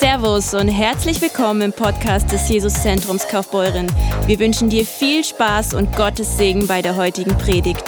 Servus 0.00 0.54
und 0.54 0.68
herzlich 0.68 1.20
willkommen 1.20 1.60
im 1.60 1.72
Podcast 1.72 2.30
des 2.30 2.48
Jesuszentrums 2.48 3.26
Kaufbeuren. 3.26 3.88
Wir 4.26 4.38
wünschen 4.38 4.70
dir 4.70 4.86
viel 4.86 5.24
Spaß 5.24 5.74
und 5.74 5.96
Gottes 5.96 6.36
Segen 6.38 6.68
bei 6.68 6.82
der 6.82 6.94
heutigen 6.94 7.36
Predigt. 7.36 7.82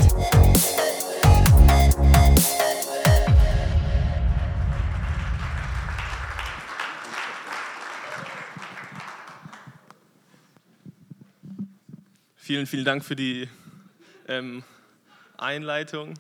Vielen, 12.34 12.66
vielen 12.66 12.84
Dank 12.84 13.04
für 13.04 13.14
die 13.14 13.48
ähm, 14.26 14.64
Einleitung 15.38 16.14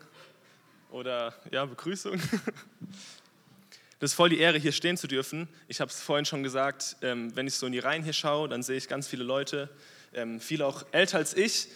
oder 0.92 1.34
ja, 1.50 1.64
Begrüßung. 1.66 2.20
Das 4.00 4.12
ist 4.12 4.14
voll 4.14 4.30
die 4.30 4.38
Ehre, 4.38 4.56
hier 4.56 4.72
stehen 4.72 4.96
zu 4.96 5.06
dürfen. 5.06 5.46
Ich 5.68 5.82
habe 5.82 5.90
es 5.90 6.00
vorhin 6.00 6.24
schon 6.24 6.42
gesagt, 6.42 6.96
ähm, 7.02 7.36
wenn 7.36 7.46
ich 7.46 7.54
so 7.54 7.66
in 7.66 7.72
die 7.72 7.80
Reihen 7.80 8.02
hier 8.02 8.14
schaue, 8.14 8.48
dann 8.48 8.62
sehe 8.62 8.78
ich 8.78 8.88
ganz 8.88 9.06
viele 9.06 9.24
Leute, 9.24 9.68
ähm, 10.14 10.40
viele 10.40 10.64
auch 10.64 10.86
älter 10.90 11.18
als 11.18 11.36
ich. 11.36 11.68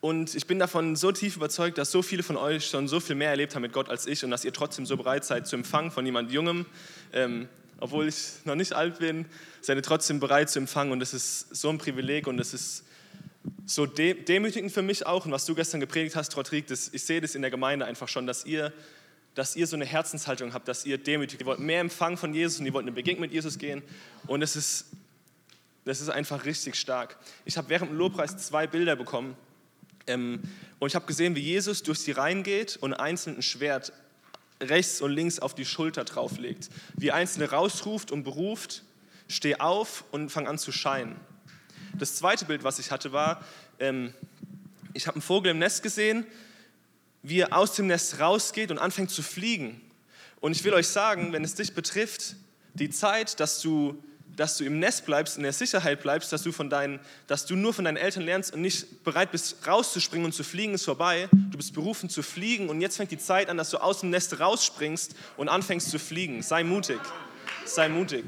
Und 0.00 0.36
ich 0.36 0.46
bin 0.46 0.60
davon 0.60 0.94
so 0.94 1.10
tief 1.10 1.34
überzeugt, 1.34 1.78
dass 1.78 1.90
so 1.90 2.00
viele 2.00 2.22
von 2.22 2.36
euch 2.36 2.66
schon 2.66 2.86
so 2.86 3.00
viel 3.00 3.16
mehr 3.16 3.30
erlebt 3.30 3.56
haben 3.56 3.62
mit 3.62 3.72
Gott 3.72 3.88
als 3.88 4.06
ich 4.06 4.24
und 4.24 4.30
dass 4.30 4.44
ihr 4.44 4.52
trotzdem 4.52 4.86
so 4.86 4.96
bereit 4.96 5.24
seid 5.24 5.48
zu 5.48 5.56
empfangen 5.56 5.90
von 5.90 6.06
jemand 6.06 6.30
Jungem. 6.30 6.64
Ähm, 7.12 7.48
obwohl 7.80 8.06
ich 8.06 8.16
noch 8.44 8.54
nicht 8.54 8.74
alt 8.74 9.00
bin, 9.00 9.26
seid 9.62 9.76
ihr 9.76 9.82
trotzdem 9.82 10.20
bereit 10.20 10.48
zu 10.48 10.60
empfangen 10.60 10.92
und 10.92 11.00
das 11.00 11.12
ist 11.12 11.56
so 11.56 11.70
ein 11.70 11.78
Privileg 11.78 12.28
und 12.28 12.36
das 12.36 12.54
ist 12.54 12.84
so 13.66 13.86
demütigend 13.86 14.70
für 14.70 14.82
mich 14.82 15.06
auch. 15.06 15.26
Und 15.26 15.32
was 15.32 15.44
du 15.44 15.56
gestern 15.56 15.80
gepredigt 15.80 16.14
hast, 16.14 16.36
Rodrigue, 16.36 16.68
das, 16.68 16.90
ich 16.92 17.02
sehe 17.02 17.20
das 17.20 17.34
in 17.34 17.42
der 17.42 17.50
Gemeinde 17.50 17.84
einfach 17.84 18.06
schon, 18.06 18.28
dass 18.28 18.44
ihr 18.44 18.72
dass 19.34 19.56
ihr 19.56 19.66
so 19.66 19.76
eine 19.76 19.84
Herzenshaltung 19.84 20.52
habt, 20.52 20.68
dass 20.68 20.84
ihr 20.84 20.98
demütig, 20.98 21.40
ihr 21.40 21.46
wollt 21.46 21.58
mehr 21.58 21.80
empfangen 21.80 22.18
von 22.18 22.34
Jesus 22.34 22.60
und 22.60 22.66
ihr 22.66 22.72
wollt 22.74 22.84
eine 22.84 22.92
Begegnung 22.92 23.22
mit 23.22 23.32
Jesus 23.32 23.58
gehen. 23.58 23.82
Und 24.26 24.42
es 24.42 24.56
ist, 24.56 24.86
das 25.84 26.00
ist 26.00 26.10
einfach 26.10 26.44
richtig 26.44 26.76
stark. 26.76 27.16
Ich 27.44 27.56
habe 27.56 27.68
während 27.68 27.90
dem 27.90 27.98
Lobpreis 27.98 28.36
zwei 28.36 28.66
Bilder 28.66 28.96
bekommen. 28.96 29.36
Ähm, 30.06 30.42
und 30.78 30.88
ich 30.88 30.94
habe 30.94 31.06
gesehen, 31.06 31.34
wie 31.34 31.40
Jesus 31.40 31.82
durch 31.82 32.04
die 32.04 32.12
Reihen 32.12 32.42
geht 32.42 32.76
und 32.76 32.92
einzeln 32.92 33.36
ein 33.36 33.42
Schwert 33.42 33.92
rechts 34.60 35.00
und 35.00 35.12
links 35.12 35.38
auf 35.38 35.54
die 35.54 35.64
Schulter 35.64 36.04
drauflegt. 36.04 36.70
Wie 36.96 37.10
Einzelne 37.10 37.50
rausruft 37.50 38.10
und 38.10 38.24
beruft, 38.24 38.84
steh 39.28 39.56
auf 39.56 40.04
und 40.10 40.30
fang 40.30 40.46
an 40.46 40.58
zu 40.58 40.72
scheinen. 40.72 41.16
Das 41.98 42.16
zweite 42.16 42.44
Bild, 42.44 42.64
was 42.64 42.78
ich 42.78 42.90
hatte, 42.90 43.12
war, 43.12 43.44
ähm, 43.78 44.12
ich 44.94 45.06
habe 45.06 45.16
einen 45.16 45.22
Vogel 45.22 45.50
im 45.50 45.58
Nest 45.58 45.82
gesehen, 45.82 46.26
wie 47.22 47.40
er 47.40 47.56
aus 47.56 47.74
dem 47.74 47.86
Nest 47.86 48.18
rausgeht 48.20 48.70
und 48.70 48.78
anfängt 48.78 49.10
zu 49.10 49.22
fliegen. 49.22 49.80
Und 50.40 50.52
ich 50.52 50.64
will 50.64 50.74
euch 50.74 50.88
sagen, 50.88 51.32
wenn 51.32 51.44
es 51.44 51.54
dich 51.54 51.72
betrifft, 51.72 52.34
die 52.74 52.90
Zeit, 52.90 53.38
dass 53.38 53.60
du, 53.60 54.02
dass 54.34 54.56
du 54.56 54.64
im 54.64 54.80
Nest 54.80 55.06
bleibst, 55.06 55.36
in 55.36 55.44
der 55.44 55.52
Sicherheit 55.52 56.02
bleibst, 56.02 56.32
dass 56.32 56.42
du, 56.42 56.50
von 56.50 56.68
deinen, 56.68 56.98
dass 57.28 57.46
du 57.46 57.54
nur 57.54 57.72
von 57.72 57.84
deinen 57.84 57.96
Eltern 57.96 58.24
lernst 58.24 58.52
und 58.52 58.60
nicht 58.60 59.04
bereit 59.04 59.30
bist, 59.30 59.66
rauszuspringen 59.66 60.24
und 60.24 60.32
zu 60.32 60.42
fliegen, 60.42 60.74
ist 60.74 60.84
vorbei. 60.84 61.28
Du 61.32 61.58
bist 61.58 61.74
berufen 61.74 62.08
zu 62.08 62.22
fliegen 62.22 62.68
und 62.68 62.80
jetzt 62.80 62.96
fängt 62.96 63.12
die 63.12 63.18
Zeit 63.18 63.48
an, 63.48 63.56
dass 63.56 63.70
du 63.70 63.78
aus 63.78 64.00
dem 64.00 64.10
Nest 64.10 64.40
rausspringst 64.40 65.14
und 65.36 65.48
anfängst 65.48 65.90
zu 65.90 65.98
fliegen. 65.98 66.42
Sei 66.42 66.64
mutig. 66.64 67.00
Sei 67.64 67.88
mutig. 67.88 68.24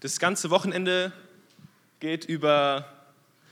Das 0.00 0.20
ganze 0.20 0.50
Wochenende 0.50 1.12
geht 1.98 2.24
über, 2.24 2.86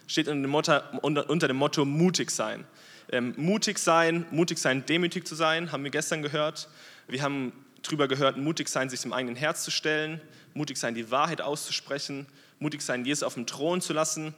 steht 0.06 0.28
unter 0.28 0.42
dem 0.42 0.50
Motto, 0.50 0.80
unter, 1.02 1.28
unter 1.28 1.48
dem 1.48 1.56
Motto 1.56 1.84
mutig 1.84 2.30
sein. 2.30 2.64
Ähm, 3.11 3.34
mutig 3.36 3.80
sein, 3.80 4.27
mutig 4.30 4.58
sein, 4.58 4.86
demütig 4.86 5.27
zu 5.27 5.34
sein, 5.34 5.72
haben 5.72 5.83
wir 5.83 5.91
gestern 5.91 6.22
gehört. 6.22 6.69
Wir 7.08 7.22
haben 7.22 7.52
darüber 7.83 8.07
gehört, 8.07 8.36
mutig 8.36 8.68
sein, 8.68 8.89
sich 8.89 9.05
im 9.05 9.12
eigenen 9.12 9.34
Herz 9.34 9.64
zu 9.64 9.73
stellen, 9.73 10.20
mutig 10.55 10.77
sein, 10.77 10.95
die 10.95 11.11
Wahrheit 11.11 11.40
auszusprechen, 11.40 12.27
mutig 12.61 12.83
sein, 12.83 13.05
Jesus 13.05 13.24
auf 13.24 13.34
dem 13.34 13.46
Thron 13.46 13.80
zu 13.80 13.92
lassen. 13.92 14.33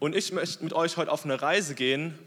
Und 0.00 0.14
ich 0.14 0.32
möchte 0.32 0.62
mit 0.62 0.74
euch 0.74 0.98
heute 0.98 1.10
auf 1.10 1.24
eine 1.24 1.40
Reise 1.40 1.74
gehen, 1.74 2.18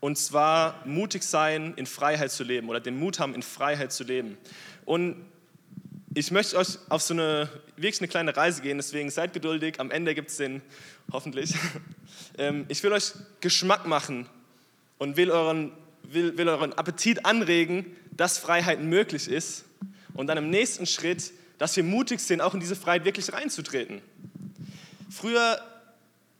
und 0.00 0.18
zwar 0.18 0.86
mutig 0.86 1.22
sein, 1.22 1.72
in 1.76 1.86
Freiheit 1.86 2.30
zu 2.30 2.44
leben 2.44 2.68
oder 2.68 2.80
den 2.80 2.98
Mut 2.98 3.18
haben, 3.20 3.34
in 3.34 3.42
Freiheit 3.42 3.90
zu 3.90 4.04
leben. 4.04 4.36
Und 4.84 5.16
ich 6.18 6.32
möchte 6.32 6.56
euch 6.56 6.78
auf 6.88 7.00
so 7.00 7.14
eine 7.14 7.48
wirklich 7.76 8.00
eine 8.00 8.08
kleine 8.08 8.36
Reise 8.36 8.60
gehen, 8.60 8.76
deswegen 8.76 9.08
seid 9.08 9.32
geduldig. 9.32 9.78
Am 9.78 9.92
Ende 9.92 10.16
gibt 10.16 10.30
es 10.30 10.36
den, 10.36 10.62
hoffentlich. 11.12 11.54
Ähm, 12.36 12.66
ich 12.68 12.82
will 12.84 12.92
euch 12.92 13.12
Geschmack 13.40 13.86
machen 13.86 14.28
und 14.98 15.16
will 15.16 15.30
euren, 15.30 15.72
will, 16.04 16.38
will 16.38 16.48
euren 16.48 16.72
Appetit 16.72 17.26
anregen, 17.26 17.96
dass 18.12 18.38
Freiheit 18.38 18.80
möglich 18.80 19.28
ist. 19.28 19.64
Und 20.14 20.28
dann 20.28 20.38
im 20.38 20.48
nächsten 20.48 20.86
Schritt, 20.86 21.32
dass 21.58 21.74
wir 21.74 21.82
mutig 21.82 22.20
sind, 22.20 22.40
auch 22.40 22.54
in 22.54 22.60
diese 22.60 22.76
Freiheit 22.76 23.04
wirklich 23.04 23.32
reinzutreten. 23.32 24.00
Früher, 25.10 25.60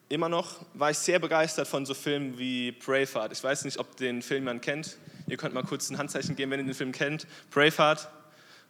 immer 0.09 0.29
noch, 0.29 0.65
war 0.75 0.93
ich 0.93 0.99
sehr 0.99 1.19
begeistert 1.19 1.67
von 1.67 1.85
so 1.85 1.95
Filmen 1.95 2.39
wie 2.39 2.73
Braveheart. 2.73 3.33
Ich 3.33 3.43
weiß 3.43 3.65
nicht, 3.65 3.79
ob 3.79 3.97
den 3.97 4.23
Film 4.23 4.45
man 4.45 4.61
kennt. 4.61 4.97
Ihr 5.27 5.37
könnt 5.37 5.53
mal 5.53 5.65
kurz 5.65 5.91
ein 5.91 5.99
Handzeichen 5.99 6.37
geben, 6.37 6.53
wenn 6.53 6.61
ihr 6.61 6.67
den 6.67 6.75
Film 6.75 6.93
kennt. 6.93 7.27
Braveheart. 7.51 8.09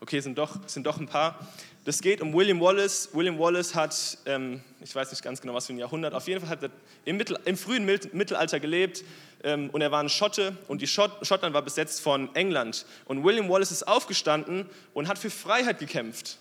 Okay, 0.01 0.21
sind 0.21 0.39
doch, 0.39 0.61
sind 0.69 0.87
doch 0.87 1.01
ein 1.01 1.09
paar. 1.09 1.39
Das 1.85 2.01
geht 2.01 2.21
um 2.21 2.33
William 2.33 2.61
Wallace. 2.61 3.09
William 3.15 3.37
Wallace 3.37 3.75
hat, 3.75 4.19
ähm, 4.27 4.63
ich 4.81 4.95
weiß 4.95 5.11
nicht 5.11 5.25
ganz 5.25 5.41
genau, 5.41 5.55
was 5.55 5.67
für 5.67 5.73
ein 5.73 5.79
Jahrhundert, 5.79 6.15
auf 6.15 6.29
jeden 6.29 6.41
Fall 6.41 6.51
hat 6.51 6.63
er 6.63 6.71
im, 7.05 7.17
Mittel, 7.17 7.37
im 7.47 7.57
frühen 7.57 7.85
Mittelalter 7.85 8.61
gelebt 8.61 9.03
ähm, 9.43 9.71
und 9.71 9.81
er 9.81 9.91
war 9.91 10.01
ein 10.01 10.09
Schotte 10.09 10.57
und 10.69 10.83
die 10.83 10.87
Schott, 10.87 11.27
Schottland 11.27 11.53
war 11.53 11.63
besetzt 11.63 12.01
von 12.01 12.33
England. 12.37 12.87
Und 13.07 13.25
William 13.25 13.49
Wallace 13.49 13.73
ist 13.73 13.89
aufgestanden 13.89 14.67
und 14.95 15.09
hat 15.09 15.19
für 15.19 15.31
Freiheit 15.31 15.81
gekämpft. 15.81 16.39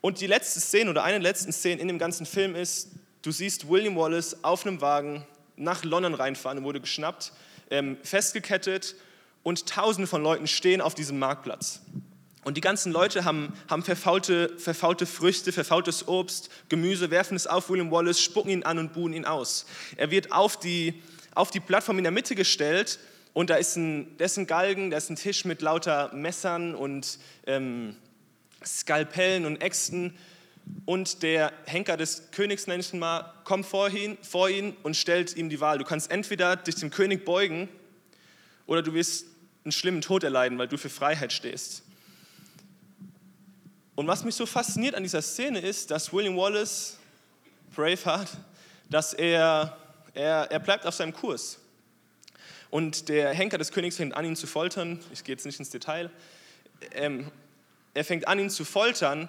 Und 0.00 0.20
die 0.20 0.26
letzte 0.26 0.58
Szene 0.58 0.90
oder 0.90 1.04
eine 1.04 1.20
der 1.20 1.30
letzten 1.30 1.52
Szenen 1.52 1.80
in 1.80 1.86
dem 1.86 1.98
ganzen 1.98 2.26
Film 2.26 2.56
ist, 2.56 2.90
du 3.22 3.30
siehst 3.30 3.68
William 3.68 3.94
Wallace 3.94 4.42
auf 4.42 4.66
einem 4.66 4.80
Wagen 4.80 5.24
nach 5.54 5.84
London 5.84 6.14
reinfahren 6.14 6.58
und 6.58 6.64
wurde 6.64 6.80
geschnappt, 6.80 7.32
ähm, 7.70 7.96
festgekettet 8.02 8.96
und 9.44 9.66
tausende 9.68 10.08
von 10.08 10.22
Leuten 10.22 10.48
stehen 10.48 10.80
auf 10.80 10.96
diesem 10.96 11.20
Marktplatz. 11.20 11.82
Und 12.44 12.56
die 12.56 12.60
ganzen 12.60 12.92
Leute 12.92 13.24
haben, 13.24 13.52
haben 13.68 13.84
verfaulte, 13.84 14.52
verfaulte 14.58 15.06
Früchte, 15.06 15.52
verfaultes 15.52 16.08
Obst, 16.08 16.50
Gemüse, 16.68 17.10
werfen 17.10 17.36
es 17.36 17.46
auf 17.46 17.70
William 17.70 17.90
Wallace, 17.90 18.20
spucken 18.20 18.50
ihn 18.50 18.62
an 18.64 18.78
und 18.78 18.92
buhen 18.92 19.12
ihn 19.12 19.24
aus. 19.24 19.64
Er 19.96 20.10
wird 20.10 20.32
auf 20.32 20.58
die, 20.58 21.00
auf 21.34 21.50
die 21.50 21.60
Plattform 21.60 21.98
in 21.98 22.04
der 22.04 22.10
Mitte 22.10 22.34
gestellt 22.34 22.98
und 23.32 23.48
da 23.48 23.54
ist 23.54 23.76
ein, 23.76 24.16
da 24.18 24.24
ist 24.24 24.36
ein 24.38 24.48
Galgen, 24.48 24.90
da 24.90 24.96
ist 24.96 25.08
ein 25.08 25.16
Tisch 25.16 25.44
mit 25.44 25.62
lauter 25.62 26.12
Messern 26.14 26.74
und 26.74 27.18
ähm, 27.46 27.96
Skalpellen 28.64 29.46
und 29.46 29.62
Äxten. 29.62 30.16
Und 30.84 31.22
der 31.22 31.52
Henker 31.66 31.96
des 31.96 32.30
Königs, 32.30 32.66
nenne 32.66 32.80
ich 32.80 32.92
ihn 32.92 33.00
mal, 33.00 33.32
kommt 33.44 33.66
vor 33.66 33.88
ihn, 33.90 34.16
vor 34.22 34.48
ihn 34.48 34.76
und 34.82 34.96
stellt 34.96 35.36
ihm 35.36 35.48
die 35.48 35.60
Wahl. 35.60 35.78
Du 35.78 35.84
kannst 35.84 36.10
entweder 36.10 36.56
dich 36.56 36.76
dem 36.76 36.90
König 36.90 37.24
beugen 37.24 37.68
oder 38.66 38.82
du 38.82 38.94
wirst 38.94 39.26
einen 39.64 39.72
schlimmen 39.72 40.00
Tod 40.00 40.24
erleiden, 40.24 40.58
weil 40.58 40.68
du 40.68 40.76
für 40.76 40.88
Freiheit 40.88 41.32
stehst. 41.32 41.81
Und 43.94 44.06
was 44.06 44.24
mich 44.24 44.34
so 44.34 44.46
fasziniert 44.46 44.94
an 44.94 45.02
dieser 45.02 45.20
Szene 45.20 45.60
ist, 45.60 45.90
dass 45.90 46.12
William 46.12 46.36
Wallace, 46.36 46.98
Braveheart, 47.74 48.28
dass 48.88 49.12
er, 49.12 49.76
er, 50.14 50.50
er 50.50 50.58
bleibt 50.60 50.86
auf 50.86 50.94
seinem 50.94 51.12
Kurs. 51.12 51.58
Und 52.70 53.10
der 53.10 53.34
Henker 53.34 53.58
des 53.58 53.70
Königs 53.70 53.96
fängt 53.96 54.14
an, 54.14 54.24
ihn 54.24 54.34
zu 54.34 54.46
foltern. 54.46 54.98
Ich 55.12 55.24
gehe 55.24 55.34
jetzt 55.34 55.44
nicht 55.44 55.58
ins 55.58 55.68
Detail. 55.68 56.10
Ähm, 56.92 57.30
er 57.92 58.04
fängt 58.04 58.26
an, 58.26 58.38
ihn 58.38 58.48
zu 58.48 58.64
foltern. 58.64 59.28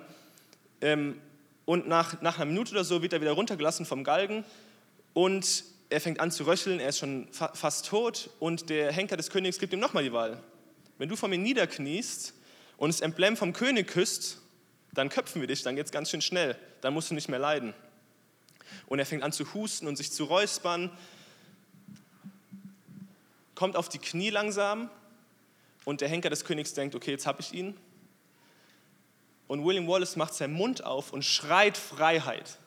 Ähm, 0.79 1.19
und 1.65 1.89
nach, 1.89 2.21
nach 2.21 2.37
einer 2.37 2.45
Minute 2.45 2.71
oder 2.71 2.85
so 2.85 3.01
wird 3.01 3.11
er 3.11 3.19
wieder 3.19 3.33
runtergelassen 3.33 3.85
vom 3.85 4.05
Galgen. 4.05 4.45
Und 5.13 5.65
er 5.89 5.99
fängt 5.99 6.21
an 6.21 6.31
zu 6.31 6.45
röcheln. 6.45 6.79
Er 6.79 6.87
ist 6.87 6.99
schon 6.99 7.27
fa 7.31 7.49
fast 7.53 7.85
tot. 7.85 8.29
Und 8.39 8.69
der 8.69 8.93
Henker 8.93 9.17
des 9.17 9.29
Königs 9.29 9.59
gibt 9.59 9.73
ihm 9.73 9.79
nochmal 9.79 10.05
die 10.05 10.13
Wahl. 10.13 10.41
Wenn 10.97 11.09
du 11.09 11.17
vor 11.17 11.27
mir 11.27 11.37
niederkniest 11.37 12.33
und 12.77 12.93
das 12.93 13.01
Emblem 13.01 13.35
vom 13.35 13.51
König 13.51 13.87
küsst, 13.87 14.39
dann 14.93 15.09
köpfen 15.09 15.41
wir 15.41 15.47
dich, 15.47 15.63
dann 15.63 15.75
geht 15.75 15.85
es 15.85 15.91
ganz 15.91 16.09
schön 16.09 16.21
schnell, 16.21 16.57
dann 16.81 16.93
musst 16.93 17.09
du 17.09 17.15
nicht 17.15 17.29
mehr 17.29 17.39
leiden. 17.39 17.73
Und 18.87 18.99
er 18.99 19.05
fängt 19.05 19.23
an 19.23 19.31
zu 19.31 19.53
husten 19.53 19.87
und 19.87 19.95
sich 19.95 20.11
zu 20.11 20.25
räuspern, 20.25 20.89
kommt 23.55 23.75
auf 23.75 23.89
die 23.89 23.99
Knie 23.99 24.29
langsam 24.29 24.89
und 25.85 26.01
der 26.01 26.09
Henker 26.09 26.29
des 26.29 26.45
Königs 26.45 26.73
denkt, 26.73 26.95
okay, 26.95 27.11
jetzt 27.11 27.25
habe 27.25 27.41
ich 27.41 27.53
ihn. 27.53 27.77
Und 29.47 29.65
William 29.65 29.87
Wallace 29.87 30.15
macht 30.15 30.33
seinen 30.33 30.53
Mund 30.53 30.83
auf 30.83 31.11
und 31.13 31.23
schreit 31.23 31.77
Freiheit. 31.77 32.57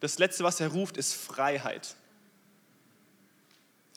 Das 0.00 0.18
Letzte, 0.18 0.42
was 0.42 0.58
er 0.60 0.68
ruft, 0.68 0.96
ist 0.96 1.14
Freiheit. 1.14 1.94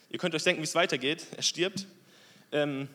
Ihr 0.10 0.20
könnt 0.20 0.36
euch 0.36 0.44
denken, 0.44 0.62
wie 0.62 0.66
es 0.66 0.76
weitergeht. 0.76 1.26
Er 1.36 1.42
stirbt. 1.42 1.88
Ähm, 2.52 2.88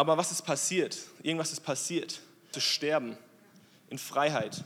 aber 0.00 0.16
was 0.16 0.32
ist 0.32 0.40
passiert? 0.40 0.96
Irgendwas 1.22 1.52
ist 1.52 1.60
passiert. 1.60 2.22
Zu 2.52 2.60
sterben 2.62 3.18
in 3.90 3.98
Freiheit. 3.98 4.64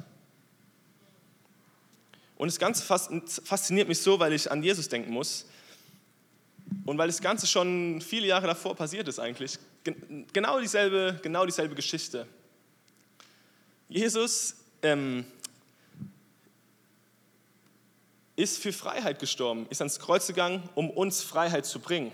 Und 2.36 2.46
das 2.46 2.60
Ganze 2.60 2.84
fasziniert 2.84 3.88
mich 3.88 3.98
so, 3.98 4.20
weil 4.20 4.32
ich 4.32 4.48
an 4.48 4.62
Jesus 4.62 4.88
denken 4.88 5.12
muss. 5.12 5.46
Und 6.84 6.98
weil 6.98 7.08
das 7.08 7.20
Ganze 7.20 7.48
schon 7.48 8.00
viele 8.00 8.28
Jahre 8.28 8.46
davor 8.46 8.76
passiert 8.76 9.08
ist 9.08 9.18
eigentlich, 9.18 9.58
genau 10.32 10.60
dieselbe, 10.60 11.18
genau 11.20 11.44
dieselbe 11.46 11.74
Geschichte. 11.74 12.28
Jesus 13.88 14.54
ähm, 14.82 15.26
ist 18.36 18.58
für 18.58 18.72
Freiheit 18.72 19.18
gestorben, 19.18 19.66
ist 19.68 19.80
ans 19.80 19.98
Kreuz 19.98 20.28
gegangen, 20.28 20.62
um 20.76 20.90
uns 20.90 21.24
Freiheit 21.24 21.66
zu 21.66 21.80
bringen. 21.80 22.12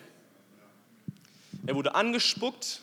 Er 1.66 1.74
wurde 1.74 1.94
angespuckt, 1.94 2.80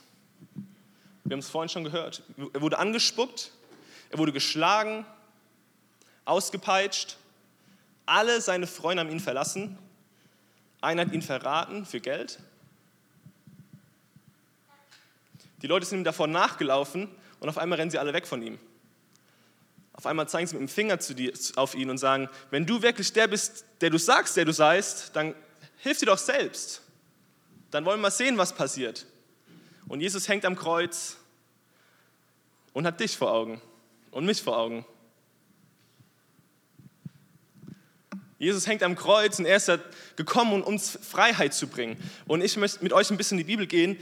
wir 1.28 1.34
haben 1.34 1.40
es 1.40 1.50
vorhin 1.50 1.68
schon 1.68 1.84
gehört, 1.84 2.24
er 2.54 2.62
wurde 2.62 2.80
angespuckt, 2.80 3.52
er 4.10 4.18
wurde 4.18 4.32
geschlagen, 4.32 5.06
ausgepeitscht, 6.24 7.18
alle 8.06 8.40
seine 8.40 8.66
Freunde 8.66 9.02
haben 9.02 9.12
ihn 9.12 9.20
verlassen, 9.20 9.78
einer 10.80 11.02
hat 11.02 11.12
ihn 11.12 11.22
verraten 11.22 11.86
für 11.86 12.00
Geld. 12.00 12.40
Die 15.62 15.68
Leute 15.68 15.86
sind 15.86 16.00
ihm 16.00 16.04
davor 16.06 16.28
nachgelaufen 16.28 17.10
und 17.42 17.50
auf 17.50 17.58
einmal 17.58 17.78
rennen 17.78 17.92
sie 17.92 17.98
alle 17.98 18.14
weg 18.14 18.26
von 18.26 18.42
ihm. 18.42 18.58
Auf 19.92 20.06
einmal 20.06 20.30
zeigen 20.30 20.48
sie 20.48 20.56
mit 20.56 20.62
dem 20.62 20.70
Finger 20.70 20.96
dir, 20.96 21.34
auf 21.58 21.76
ihn 21.76 21.90
und 21.90 21.98
sagen, 21.98 22.30
wenn 22.52 22.66
du 22.66 22.82
wirklich 22.82 23.12
der 23.12 23.28
bist, 23.28 23.66
der 23.82 23.90
du 23.90 23.98
sagst, 23.98 24.38
der 24.38 24.46
du 24.46 24.54
seist, 24.54 25.14
dann 25.14 25.36
hilf 25.80 25.98
dir 25.98 26.06
doch 26.06 26.18
selbst. 26.18 26.84
Dann 27.72 27.84
wollen 27.84 27.98
wir 27.98 28.04
mal 28.04 28.12
sehen, 28.12 28.38
was 28.38 28.54
passiert. 28.54 29.06
Und 29.88 30.02
Jesus 30.02 30.28
hängt 30.28 30.46
am 30.46 30.56
Kreuz 30.56 31.18
und 32.74 32.86
hat 32.86 33.00
dich 33.00 33.18
vor 33.18 33.32
Augen 33.32 33.62
und 34.12 34.26
mich 34.26 34.42
vor 34.42 34.58
Augen. 34.58 34.86
Jesus 38.40 38.68
hängt 38.68 38.84
am 38.84 38.96
Kreuz 38.96 39.40
und 39.40 39.46
er 39.46 39.58
ist 39.58 39.72
gekommen, 40.16 40.54
um 40.54 40.64
uns 40.64 41.00
Freiheit 41.02 41.54
zu 41.54 41.68
bringen. 41.68 41.98
Und 42.28 42.42
ich 42.44 42.56
möchte 42.58 42.84
mit 42.84 42.94
euch 42.94 43.10
ein 43.10 43.18
bisschen 43.18 43.40
in 43.40 43.46
die 43.46 43.52
Bibel 43.52 43.66
gehen, 43.66 43.98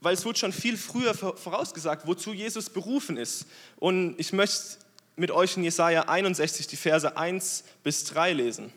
weil 0.00 0.14
es 0.14 0.24
wurde 0.24 0.38
schon 0.38 0.52
viel 0.52 0.76
früher 0.76 1.14
vorausgesagt, 1.14 2.06
wozu 2.06 2.32
Jesus 2.32 2.70
berufen 2.70 3.16
ist. 3.16 3.46
Und 3.76 4.18
ich 4.18 4.32
möchte 4.32 4.78
mit 5.14 5.30
euch 5.30 5.56
in 5.56 5.62
Jesaja 5.62 6.02
61 6.08 6.66
die 6.66 6.76
Verse 6.76 7.16
1 7.16 7.62
bis 7.84 8.04
3 8.06 8.32
lesen. 8.32 8.72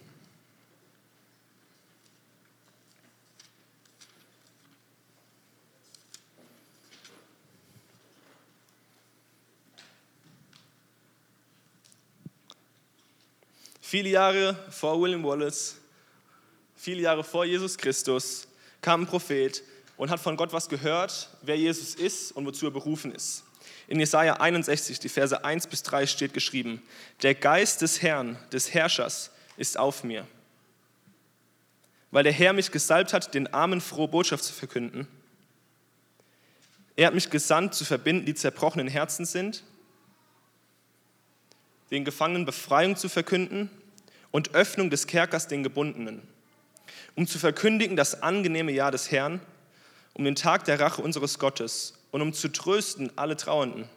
Viele 13.88 14.10
Jahre 14.10 14.56
vor 14.72 15.00
William 15.00 15.24
Wallace, 15.24 15.76
viele 16.76 17.04
Jahre 17.04 17.24
vor 17.24 17.46
Jesus 17.46 17.78
Christus, 17.78 18.48
kam 18.82 19.04
ein 19.04 19.06
Prophet 19.06 19.62
und 19.96 20.10
hat 20.10 20.20
von 20.20 20.36
Gott 20.38 20.52
was 20.54 20.68
gehört, 20.68 21.30
wer 21.44 21.56
Jesus 21.56 21.94
ist 21.94 22.32
und 22.32 22.48
wozu 22.48 22.66
er 22.66 22.72
berufen 22.72 23.14
ist. 23.14 23.44
In 23.88 24.00
Jesaja 24.00 24.38
61, 24.38 25.00
die 25.00 25.08
Verse 25.08 25.46
1 25.46 25.68
bis 25.68 25.84
3 25.84 26.08
steht 26.08 26.34
geschrieben: 26.34 26.82
Der 27.22 27.36
Geist 27.36 27.84
des 27.84 28.02
Herrn, 28.02 28.40
des 28.52 28.74
Herrschers, 28.74 29.30
ist 29.56 29.78
auf 29.78 30.04
mir, 30.04 30.26
weil 32.10 32.24
der 32.24 32.34
Herr 32.34 32.54
mich 32.54 32.72
gesalbt 32.72 33.14
hat, 33.14 33.36
den 33.36 33.54
Armen 33.54 33.82
frohe 33.82 34.08
Botschaft 34.08 34.46
zu 34.46 34.54
verkünden. 34.54 35.08
Er 36.96 37.06
hat 37.06 37.14
mich 37.14 37.30
gesandt, 37.30 37.76
zu 37.76 37.86
verbinden, 37.86 38.26
die 38.26 38.34
zerbrochenen 38.34 38.88
Herzen 38.88 39.28
sind, 39.28 39.64
den 41.92 42.06
Gefangenen 42.06 42.46
Befreiung 42.46 42.96
zu 42.96 43.10
verkünden 43.10 43.70
und 44.32 44.54
Öffnung 44.54 44.90
des 44.90 45.08
Kerkers 45.08 45.48
den 45.48 45.64
Gebundenen, 45.64 46.22
um 47.16 47.28
zu 47.28 47.40
verkündigen 47.40 47.96
das 47.96 48.22
angenehme 48.22 48.72
Jahr 48.72 48.92
des 48.92 49.12
Herrn, 49.12 49.40
um 50.14 50.24
den 50.26 50.36
Tag 50.36 50.66
der 50.66 50.80
Rache 50.80 51.02
unseres 51.02 51.40
Gottes 51.40 51.94
und 52.12 52.22
um 52.22 52.34
zu 52.34 52.50
trösten 52.50 53.12
alle 53.18 53.38
Trauernden. 53.38 53.88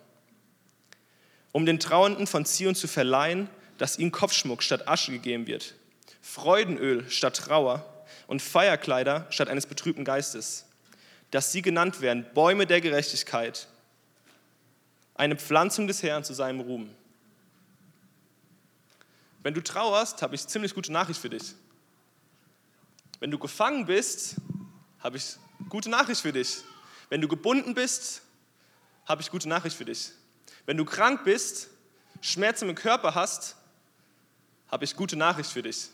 Um 1.52 1.64
den 1.64 1.80
Trauernden 1.80 2.26
von 2.26 2.44
Zion 2.44 2.74
zu 2.74 2.88
verleihen, 2.88 3.48
dass 3.78 3.98
ihnen 3.98 4.12
Kopfschmuck 4.12 4.62
statt 4.62 4.86
Asche 4.88 5.12
gegeben 5.12 5.46
wird, 5.46 5.74
Freudenöl 6.20 7.08
statt 7.08 7.36
Trauer 7.36 7.84
und 8.26 8.42
Feierkleider 8.42 9.26
statt 9.30 9.48
eines 9.48 9.66
betrübten 9.66 10.04
Geistes, 10.04 10.66
dass 11.30 11.52
sie 11.52 11.62
genannt 11.62 12.00
werden 12.00 12.26
Bäume 12.34 12.66
der 12.66 12.80
Gerechtigkeit, 12.80 13.68
eine 15.14 15.36
Pflanzung 15.36 15.86
des 15.86 16.02
Herrn 16.02 16.24
zu 16.24 16.34
seinem 16.34 16.60
Ruhm. 16.60 16.90
Wenn 19.42 19.54
du 19.54 19.62
trauerst, 19.62 20.20
habe 20.22 20.34
ich 20.34 20.46
ziemlich 20.46 20.74
gute 20.74 20.92
Nachricht 20.92 21.20
für 21.20 21.30
dich. 21.30 21.54
Wenn 23.20 23.30
du 23.30 23.38
gefangen 23.38 23.86
bist, 23.86 24.36
habe 25.00 25.16
ich 25.16 25.36
gute 25.68 25.88
Nachricht 25.88 26.20
für 26.20 26.32
dich. 26.32 26.62
Wenn 27.08 27.20
du 27.20 27.28
gebunden 27.28 27.74
bist, 27.74 28.22
habe 29.06 29.22
ich 29.22 29.30
gute 29.30 29.48
Nachricht 29.48 29.76
für 29.76 29.84
dich. 29.84 30.10
Wenn 30.66 30.76
du 30.76 30.84
krank 30.84 31.24
bist, 31.24 31.68
Schmerzen 32.20 32.68
im 32.68 32.74
Körper 32.74 33.14
hast, 33.14 33.56
habe 34.68 34.84
ich 34.84 34.94
gute 34.94 35.16
Nachricht 35.16 35.50
für 35.50 35.62
dich. 35.62 35.88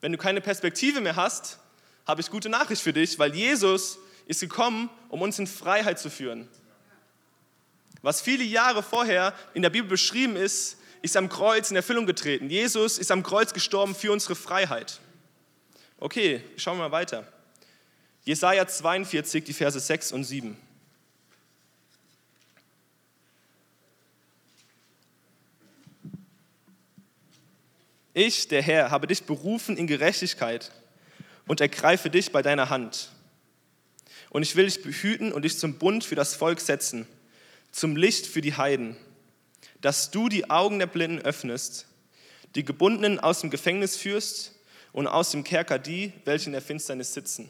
Wenn 0.00 0.12
du 0.12 0.18
keine 0.18 0.40
Perspektive 0.40 1.00
mehr 1.00 1.16
hast, 1.16 1.58
habe 2.06 2.20
ich 2.20 2.30
gute 2.30 2.48
Nachricht 2.48 2.82
für 2.82 2.92
dich, 2.92 3.18
weil 3.18 3.34
Jesus 3.34 3.98
ist 4.26 4.40
gekommen, 4.40 4.88
um 5.08 5.22
uns 5.22 5.38
in 5.38 5.46
Freiheit 5.46 5.98
zu 5.98 6.10
führen. 6.10 6.48
Was 8.02 8.20
viele 8.20 8.44
Jahre 8.44 8.82
vorher 8.82 9.34
in 9.54 9.62
der 9.62 9.70
Bibel 9.70 9.88
beschrieben 9.88 10.36
ist, 10.36 10.76
ist 11.02 11.16
am 11.16 11.28
Kreuz 11.28 11.70
in 11.70 11.76
Erfüllung 11.76 12.06
getreten. 12.06 12.50
Jesus 12.50 12.98
ist 12.98 13.10
am 13.10 13.22
Kreuz 13.22 13.52
gestorben 13.52 13.94
für 13.94 14.12
unsere 14.12 14.34
Freiheit. 14.34 15.00
Okay, 15.98 16.42
schauen 16.56 16.78
wir 16.78 16.84
mal 16.84 16.92
weiter. 16.92 17.26
Jesaja 18.24 18.66
42, 18.66 19.44
die 19.44 19.52
Verse 19.52 19.78
6 19.78 20.12
und 20.12 20.24
7. 20.24 20.56
Ich, 28.14 28.48
der 28.48 28.62
Herr, 28.62 28.90
habe 28.90 29.06
dich 29.06 29.24
berufen 29.24 29.76
in 29.76 29.86
Gerechtigkeit 29.86 30.72
und 31.46 31.60
ergreife 31.60 32.10
dich 32.10 32.32
bei 32.32 32.42
deiner 32.42 32.68
Hand. 32.68 33.10
Und 34.30 34.42
ich 34.42 34.56
will 34.56 34.66
dich 34.66 34.82
behüten 34.82 35.32
und 35.32 35.42
dich 35.42 35.58
zum 35.58 35.78
Bund 35.78 36.04
für 36.04 36.16
das 36.16 36.34
Volk 36.34 36.60
setzen, 36.60 37.06
zum 37.70 37.96
Licht 37.96 38.26
für 38.26 38.40
die 38.40 38.54
Heiden, 38.54 38.96
dass 39.80 40.10
du 40.10 40.28
die 40.28 40.50
Augen 40.50 40.78
der 40.78 40.86
Blinden 40.86 41.18
öffnest, 41.20 41.86
die 42.54 42.64
Gebundenen 42.64 43.20
aus 43.20 43.40
dem 43.40 43.50
Gefängnis 43.50 43.96
führst 43.96 44.54
und 44.92 45.06
aus 45.06 45.30
dem 45.30 45.44
Kerker 45.44 45.78
die, 45.78 46.12
welche 46.24 46.46
in 46.46 46.52
der 46.52 46.62
Finsternis 46.62 47.14
sitzen. 47.14 47.48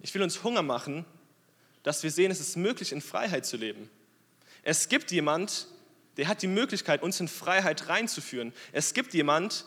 Ich 0.00 0.14
will 0.14 0.22
uns 0.22 0.42
Hunger 0.44 0.62
machen, 0.62 1.04
dass 1.82 2.02
wir 2.02 2.10
sehen, 2.10 2.30
es 2.30 2.40
ist 2.40 2.56
möglich, 2.56 2.92
in 2.92 3.00
Freiheit 3.00 3.46
zu 3.46 3.56
leben. 3.56 3.90
Es 4.62 4.88
gibt 4.88 5.10
jemand, 5.10 5.68
der 6.16 6.28
hat 6.28 6.42
die 6.42 6.48
Möglichkeit, 6.48 7.02
uns 7.02 7.20
in 7.20 7.28
Freiheit 7.28 7.88
reinzuführen. 7.88 8.52
Es 8.72 8.94
gibt 8.94 9.14
jemand, 9.14 9.64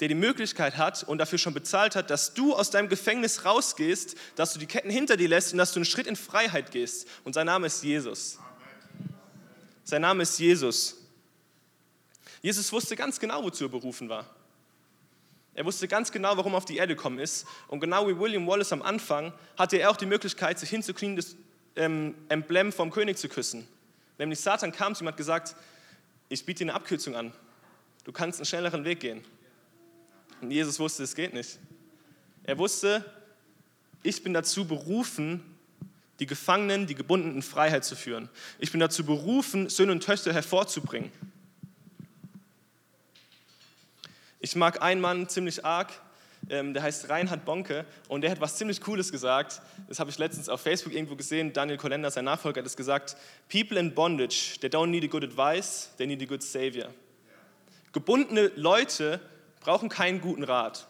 der 0.00 0.08
die 0.08 0.14
Möglichkeit 0.14 0.76
hat 0.76 1.04
und 1.04 1.18
dafür 1.18 1.38
schon 1.38 1.54
bezahlt 1.54 1.96
hat, 1.96 2.10
dass 2.10 2.34
du 2.34 2.54
aus 2.54 2.70
deinem 2.70 2.88
Gefängnis 2.88 3.44
rausgehst, 3.44 4.16
dass 4.34 4.52
du 4.52 4.58
die 4.58 4.66
Ketten 4.66 4.90
hinter 4.90 5.16
dir 5.16 5.28
lässt 5.28 5.52
und 5.52 5.58
dass 5.58 5.72
du 5.72 5.78
einen 5.78 5.86
Schritt 5.86 6.06
in 6.06 6.16
Freiheit 6.16 6.70
gehst. 6.70 7.08
Und 7.24 7.32
sein 7.32 7.46
Name 7.46 7.66
ist 7.66 7.82
Jesus. 7.82 8.38
Sein 9.84 10.02
Name 10.02 10.22
ist 10.22 10.38
Jesus. 10.38 10.96
Jesus 12.42 12.70
wusste 12.72 12.96
ganz 12.96 13.18
genau, 13.18 13.42
wozu 13.42 13.64
er 13.64 13.70
berufen 13.70 14.08
war. 14.08 14.26
Er 15.54 15.64
wusste 15.64 15.88
ganz 15.88 16.12
genau, 16.12 16.36
warum 16.36 16.52
er 16.52 16.58
auf 16.58 16.66
die 16.66 16.76
Erde 16.76 16.94
gekommen 16.94 17.18
ist. 17.18 17.46
Und 17.68 17.80
genau 17.80 18.06
wie 18.06 18.18
William 18.18 18.46
Wallace 18.46 18.72
am 18.72 18.82
Anfang 18.82 19.32
hatte 19.56 19.78
er 19.78 19.90
auch 19.90 19.96
die 19.96 20.04
Möglichkeit, 20.04 20.58
sich 20.58 20.68
hinzuknien, 20.68 21.16
das 21.16 21.34
ähm, 21.76 22.14
Emblem 22.28 22.72
vom 22.72 22.90
König 22.90 23.16
zu 23.16 23.30
küssen. 23.30 23.66
Nämlich 24.18 24.40
Satan 24.40 24.72
kam 24.72 24.94
zu 24.94 25.02
ihm 25.02 25.06
und 25.06 25.12
hat 25.12 25.16
gesagt, 25.16 25.56
ich 26.28 26.44
biete 26.44 26.58
dir 26.58 26.70
eine 26.70 26.74
Abkürzung 26.74 27.16
an. 27.16 27.32
Du 28.04 28.12
kannst 28.12 28.38
einen 28.38 28.46
schnelleren 28.46 28.84
Weg 28.84 29.00
gehen. 29.00 29.24
Und 30.40 30.50
Jesus 30.50 30.78
wusste, 30.78 31.02
es 31.02 31.14
geht 31.14 31.34
nicht. 31.34 31.58
Er 32.44 32.58
wusste, 32.58 33.04
ich 34.02 34.22
bin 34.22 34.34
dazu 34.34 34.66
berufen, 34.66 35.42
die 36.20 36.26
Gefangenen, 36.26 36.86
die 36.86 36.94
Gebundenen 36.94 37.36
in 37.36 37.42
Freiheit 37.42 37.84
zu 37.84 37.96
führen. 37.96 38.28
Ich 38.58 38.70
bin 38.70 38.80
dazu 38.80 39.04
berufen, 39.04 39.68
Söhne 39.68 39.92
und 39.92 40.02
Töchter 40.02 40.32
hervorzubringen. 40.32 41.10
Ich 44.40 44.54
mag 44.54 44.80
einen 44.80 45.00
Mann 45.00 45.28
ziemlich 45.28 45.64
arg, 45.64 45.92
ähm, 46.48 46.72
der 46.72 46.82
heißt 46.82 47.08
Reinhard 47.08 47.44
Bonke 47.44 47.84
und 48.08 48.20
der 48.20 48.30
hat 48.30 48.40
was 48.40 48.56
ziemlich 48.56 48.80
Cooles 48.80 49.10
gesagt. 49.10 49.60
Das 49.88 49.98
habe 49.98 50.10
ich 50.10 50.18
letztens 50.18 50.48
auf 50.48 50.60
Facebook 50.60 50.92
irgendwo 50.92 51.16
gesehen. 51.16 51.52
Daniel 51.52 51.78
Kolender, 51.78 52.10
sein 52.10 52.26
Nachfolger, 52.26 52.60
hat 52.60 52.66
es 52.66 52.76
gesagt: 52.76 53.16
People 53.50 53.78
in 53.78 53.94
bondage, 53.94 54.58
they 54.60 54.70
don't 54.70 54.86
need 54.86 55.02
a 55.02 55.08
good 55.08 55.24
advice, 55.24 55.90
they 55.96 56.06
need 56.06 56.22
a 56.22 56.26
good 56.26 56.42
savior. 56.42 56.92
Gebundene 57.92 58.52
Leute 58.54 59.20
brauchen 59.66 59.88
keinen 59.88 60.20
guten 60.20 60.44
Rat. 60.44 60.86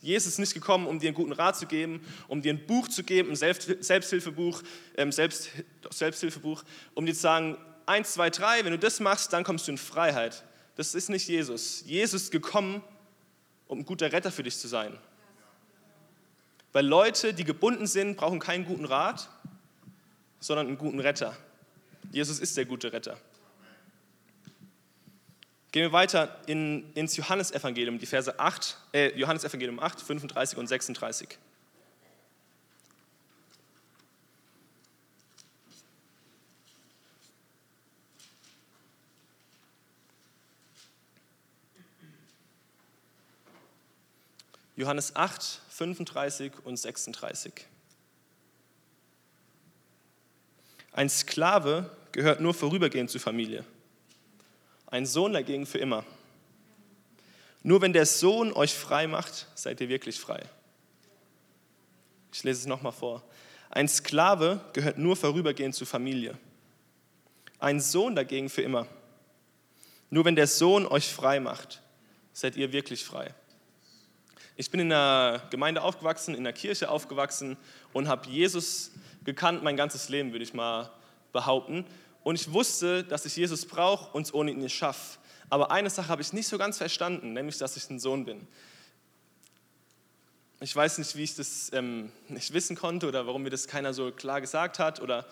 Jesus 0.00 0.32
ist 0.32 0.38
nicht 0.40 0.54
gekommen, 0.54 0.88
um 0.88 0.98
dir 0.98 1.06
einen 1.06 1.14
guten 1.14 1.30
Rat 1.30 1.56
zu 1.56 1.66
geben, 1.66 2.04
um 2.26 2.42
dir 2.42 2.52
ein 2.52 2.66
Buch 2.66 2.88
zu 2.88 3.04
geben, 3.04 3.30
ein 3.30 3.36
Selbsthilfebuch, 3.36 4.60
ähm, 4.96 5.12
Selbst, 5.12 5.50
Selbsthilfebuch, 5.88 6.64
um 6.94 7.06
dir 7.06 7.14
zu 7.14 7.20
sagen, 7.20 7.56
eins, 7.86 8.14
zwei, 8.14 8.28
drei, 8.28 8.64
wenn 8.64 8.72
du 8.72 8.78
das 8.78 8.98
machst, 8.98 9.32
dann 9.32 9.44
kommst 9.44 9.68
du 9.68 9.70
in 9.70 9.78
Freiheit. 9.78 10.42
das 10.74 10.96
ist 10.96 11.10
nicht 11.10 11.28
Jesus. 11.28 11.84
Jesus 11.86 12.24
ist 12.24 12.30
gekommen, 12.32 12.82
um 13.68 13.78
ein 13.78 13.84
guter 13.84 14.10
Retter 14.10 14.32
für 14.32 14.42
dich 14.42 14.58
zu 14.58 14.66
sein. 14.66 14.98
Weil 16.72 16.84
Leute, 16.84 17.34
die 17.34 17.44
gebunden 17.44 17.86
sind, 17.86 18.16
brauchen 18.16 18.40
keinen 18.40 18.64
guten 18.64 18.84
Rat, 18.84 19.28
sondern 20.40 20.66
einen 20.66 20.78
guten 20.78 20.98
Retter. 20.98 21.36
Jesus 22.10 22.40
ist 22.40 22.56
der 22.56 22.64
gute 22.64 22.92
Retter. 22.92 23.16
Gehen 25.72 25.84
wir 25.84 25.92
weiter 25.92 26.38
in, 26.46 26.92
ins 26.92 27.16
Johannesevangelium, 27.16 27.98
die 27.98 28.04
Verse 28.04 28.38
8, 28.38 28.76
äh, 28.92 29.18
Johannesevangelium 29.18 29.80
8, 29.80 30.02
35 30.02 30.58
und 30.58 30.66
36. 30.66 31.38
Johannes 44.76 45.16
8, 45.16 45.60
35 45.70 46.52
und 46.64 46.76
36. 46.76 47.52
Ein 50.92 51.08
Sklave 51.08 51.96
gehört 52.12 52.40
nur 52.40 52.52
vorübergehend 52.52 53.10
zur 53.10 53.22
Familie, 53.22 53.64
ein 54.92 55.06
Sohn 55.06 55.32
dagegen 55.32 55.64
für 55.64 55.78
immer. 55.78 56.04
Nur 57.62 57.80
wenn 57.80 57.94
der 57.94 58.04
Sohn 58.04 58.52
euch 58.52 58.74
frei 58.74 59.06
macht, 59.06 59.48
seid 59.54 59.80
ihr 59.80 59.88
wirklich 59.88 60.20
frei. 60.20 60.44
Ich 62.30 62.44
lese 62.44 62.60
es 62.60 62.66
nochmal 62.66 62.92
vor. 62.92 63.22
Ein 63.70 63.88
Sklave 63.88 64.60
gehört 64.74 64.98
nur 64.98 65.16
vorübergehend 65.16 65.74
zur 65.74 65.86
Familie, 65.86 66.38
ein 67.58 67.80
Sohn 67.80 68.14
dagegen 68.14 68.50
für 68.50 68.60
immer. 68.60 68.86
Nur 70.10 70.26
wenn 70.26 70.36
der 70.36 70.46
Sohn 70.46 70.86
euch 70.86 71.08
frei 71.08 71.40
macht, 71.40 71.80
seid 72.34 72.56
ihr 72.56 72.72
wirklich 72.72 73.02
frei. 73.02 73.34
Ich 74.56 74.70
bin 74.70 74.80
in 74.80 74.92
einer 74.92 75.42
Gemeinde 75.48 75.80
aufgewachsen, 75.80 76.34
in 76.34 76.40
einer 76.40 76.52
Kirche 76.52 76.90
aufgewachsen 76.90 77.56
und 77.94 78.08
habe 78.08 78.28
Jesus 78.28 78.90
gekannt 79.24 79.62
mein 79.62 79.78
ganzes 79.78 80.10
Leben, 80.10 80.32
würde 80.32 80.44
ich 80.44 80.52
mal 80.52 80.90
behaupten. 81.32 81.86
Und 82.24 82.36
ich 82.36 82.52
wusste, 82.52 83.04
dass 83.04 83.24
ich 83.26 83.36
Jesus 83.36 83.66
brauche 83.66 84.12
und 84.12 84.26
es 84.26 84.34
ohne 84.34 84.52
ihn 84.52 84.58
nicht 84.58 84.74
schaffe. 84.74 85.18
Aber 85.50 85.70
eine 85.70 85.90
Sache 85.90 86.08
habe 86.08 86.22
ich 86.22 86.32
nicht 86.32 86.48
so 86.48 86.56
ganz 86.56 86.78
verstanden, 86.78 87.32
nämlich, 87.32 87.58
dass 87.58 87.76
ich 87.76 87.88
ein 87.90 87.98
Sohn 87.98 88.24
bin. 88.24 88.46
Ich 90.60 90.74
weiß 90.74 90.98
nicht, 90.98 91.16
wie 91.16 91.24
ich 91.24 91.34
das 91.34 91.70
ähm, 91.72 92.12
nicht 92.28 92.52
wissen 92.52 92.76
konnte 92.76 93.08
oder 93.08 93.26
warum 93.26 93.42
mir 93.42 93.50
das 93.50 93.66
keiner 93.66 93.92
so 93.92 94.12
klar 94.12 94.40
gesagt 94.40 94.78
hat 94.78 95.00
oder 95.00 95.26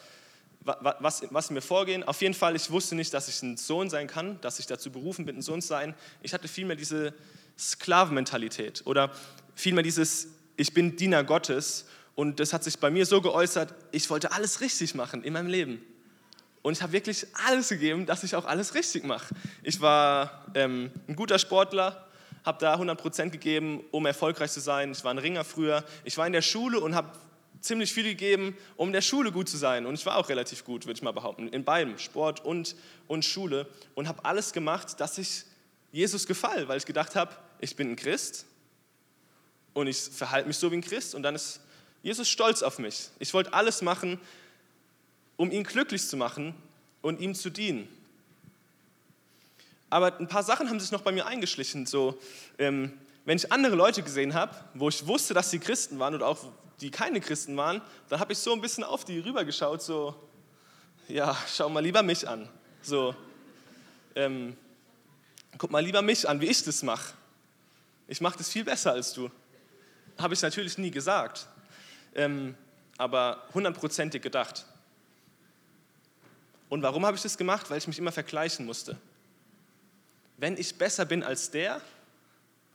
was, 0.62 1.22
was 1.30 1.50
mir 1.50 1.62
vorgehen. 1.62 2.02
Auf 2.02 2.20
jeden 2.20 2.34
Fall, 2.34 2.54
ich 2.54 2.70
wusste 2.70 2.94
nicht, 2.94 3.14
dass 3.14 3.28
ich 3.28 3.42
ein 3.42 3.56
Sohn 3.56 3.88
sein 3.88 4.08
kann, 4.08 4.40
dass 4.40 4.58
ich 4.58 4.66
dazu 4.66 4.90
berufen 4.90 5.24
bin, 5.24 5.38
ein 5.38 5.42
Sohn 5.42 5.62
zu 5.62 5.68
sein. 5.68 5.94
Ich 6.22 6.34
hatte 6.34 6.48
vielmehr 6.48 6.76
diese 6.76 7.14
Sklavenmentalität 7.58 8.82
oder 8.84 9.10
vielmehr 9.54 9.82
dieses, 9.82 10.28
ich 10.56 10.74
bin 10.74 10.96
Diener 10.96 11.24
Gottes 11.24 11.86
und 12.14 12.40
das 12.40 12.52
hat 12.52 12.64
sich 12.64 12.78
bei 12.78 12.90
mir 12.90 13.06
so 13.06 13.22
geäußert, 13.22 13.72
ich 13.92 14.10
wollte 14.10 14.32
alles 14.32 14.60
richtig 14.60 14.94
machen 14.94 15.24
in 15.24 15.32
meinem 15.32 15.48
Leben. 15.48 15.82
Und 16.62 16.74
ich 16.74 16.82
habe 16.82 16.92
wirklich 16.92 17.26
alles 17.46 17.68
gegeben, 17.68 18.06
dass 18.06 18.22
ich 18.22 18.36
auch 18.36 18.44
alles 18.44 18.74
richtig 18.74 19.04
mache. 19.04 19.34
Ich 19.62 19.80
war 19.80 20.44
ähm, 20.54 20.90
ein 21.08 21.16
guter 21.16 21.38
Sportler, 21.38 22.06
habe 22.44 22.58
da 22.60 22.74
100% 22.74 23.30
gegeben, 23.30 23.82
um 23.90 24.06
erfolgreich 24.06 24.50
zu 24.50 24.60
sein. 24.60 24.92
Ich 24.92 25.02
war 25.04 25.10
ein 25.12 25.18
Ringer 25.18 25.44
früher. 25.44 25.84
Ich 26.04 26.16
war 26.18 26.26
in 26.26 26.32
der 26.32 26.42
Schule 26.42 26.80
und 26.80 26.94
habe 26.94 27.10
ziemlich 27.60 27.92
viel 27.92 28.04
gegeben, 28.04 28.56
um 28.76 28.88
in 28.88 28.92
der 28.92 29.02
Schule 29.02 29.32
gut 29.32 29.48
zu 29.48 29.56
sein. 29.56 29.86
Und 29.86 29.94
ich 29.94 30.04
war 30.06 30.16
auch 30.16 30.28
relativ 30.28 30.64
gut, 30.64 30.86
würde 30.86 30.98
ich 30.98 31.02
mal 31.02 31.12
behaupten, 31.12 31.48
in 31.48 31.64
beidem, 31.64 31.98
Sport 31.98 32.44
und, 32.44 32.76
und 33.06 33.24
Schule. 33.24 33.66
Und 33.94 34.08
habe 34.08 34.24
alles 34.24 34.52
gemacht, 34.52 35.00
dass 35.00 35.18
ich 35.18 35.44
Jesus 35.92 36.26
gefall, 36.26 36.68
weil 36.68 36.78
ich 36.78 36.86
gedacht 36.86 37.16
habe, 37.16 37.34
ich 37.58 37.76
bin 37.76 37.90
ein 37.90 37.96
Christ 37.96 38.46
und 39.74 39.86
ich 39.86 39.98
verhalte 39.98 40.48
mich 40.48 40.56
so 40.56 40.70
wie 40.70 40.76
ein 40.76 40.82
Christ 40.82 41.14
und 41.14 41.22
dann 41.22 41.34
ist 41.34 41.60
Jesus 42.02 42.28
stolz 42.28 42.62
auf 42.62 42.78
mich. 42.78 43.08
Ich 43.18 43.34
wollte 43.34 43.52
alles 43.52 43.82
machen, 43.82 44.18
um 45.40 45.50
ihn 45.50 45.64
glücklich 45.64 46.06
zu 46.06 46.18
machen 46.18 46.54
und 47.00 47.18
ihm 47.18 47.34
zu 47.34 47.48
dienen. 47.48 47.88
Aber 49.88 50.18
ein 50.18 50.28
paar 50.28 50.42
Sachen 50.42 50.68
haben 50.68 50.78
sich 50.78 50.92
noch 50.92 51.00
bei 51.00 51.12
mir 51.12 51.24
eingeschlichen. 51.24 51.86
So, 51.86 52.20
ähm, 52.58 52.92
wenn 53.24 53.38
ich 53.38 53.50
andere 53.50 53.74
Leute 53.74 54.02
gesehen 54.02 54.34
habe, 54.34 54.54
wo 54.74 54.90
ich 54.90 55.06
wusste, 55.06 55.32
dass 55.32 55.50
sie 55.50 55.58
Christen 55.58 55.98
waren 55.98 56.14
oder 56.14 56.26
auch 56.26 56.44
die 56.82 56.90
keine 56.90 57.22
Christen 57.22 57.56
waren, 57.56 57.80
dann 58.10 58.20
habe 58.20 58.34
ich 58.34 58.38
so 58.38 58.52
ein 58.52 58.60
bisschen 58.60 58.84
auf 58.84 59.06
die 59.06 59.18
rübergeschaut, 59.20 59.80
so, 59.80 60.14
ja, 61.08 61.34
schau 61.48 61.70
mal 61.70 61.80
lieber 61.80 62.02
mich 62.02 62.28
an. 62.28 62.46
So, 62.82 63.14
ähm, 64.14 64.54
guck 65.56 65.70
mal 65.70 65.82
lieber 65.82 66.02
mich 66.02 66.28
an, 66.28 66.42
wie 66.42 66.48
ich 66.48 66.62
das 66.64 66.82
mache 66.82 67.14
ich 68.10 68.20
mache 68.20 68.36
das 68.36 68.50
viel 68.50 68.64
besser 68.64 68.92
als 68.92 69.14
du. 69.14 69.30
Habe 70.18 70.34
ich 70.34 70.42
natürlich 70.42 70.76
nie 70.76 70.90
gesagt, 70.90 71.46
ähm, 72.14 72.56
aber 72.98 73.46
hundertprozentig 73.54 74.20
gedacht. 74.20 74.66
Und 76.70 76.82
warum 76.82 77.04
habe 77.04 77.16
ich 77.16 77.22
das 77.22 77.36
gemacht? 77.36 77.68
Weil 77.68 77.78
ich 77.78 77.86
mich 77.86 77.98
immer 77.98 78.12
vergleichen 78.12 78.64
musste. 78.64 78.96
Wenn 80.38 80.56
ich 80.56 80.78
besser 80.78 81.04
bin 81.04 81.22
als 81.22 81.50
der, 81.50 81.82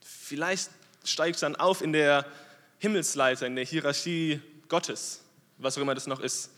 vielleicht 0.04 0.70
steige 1.04 1.32
ich 1.32 1.40
dann 1.40 1.56
auf 1.56 1.82
in 1.82 1.94
der 1.94 2.26
Himmelsleiter, 2.78 3.48
in 3.48 3.56
der 3.56 3.66
Hierarchie 3.66 4.42
Gottes, 4.68 5.22
was 5.58 5.78
auch 5.78 5.82
immer 5.82 5.96
das 5.96 6.08
noch 6.08 6.20
ist. 6.20 6.52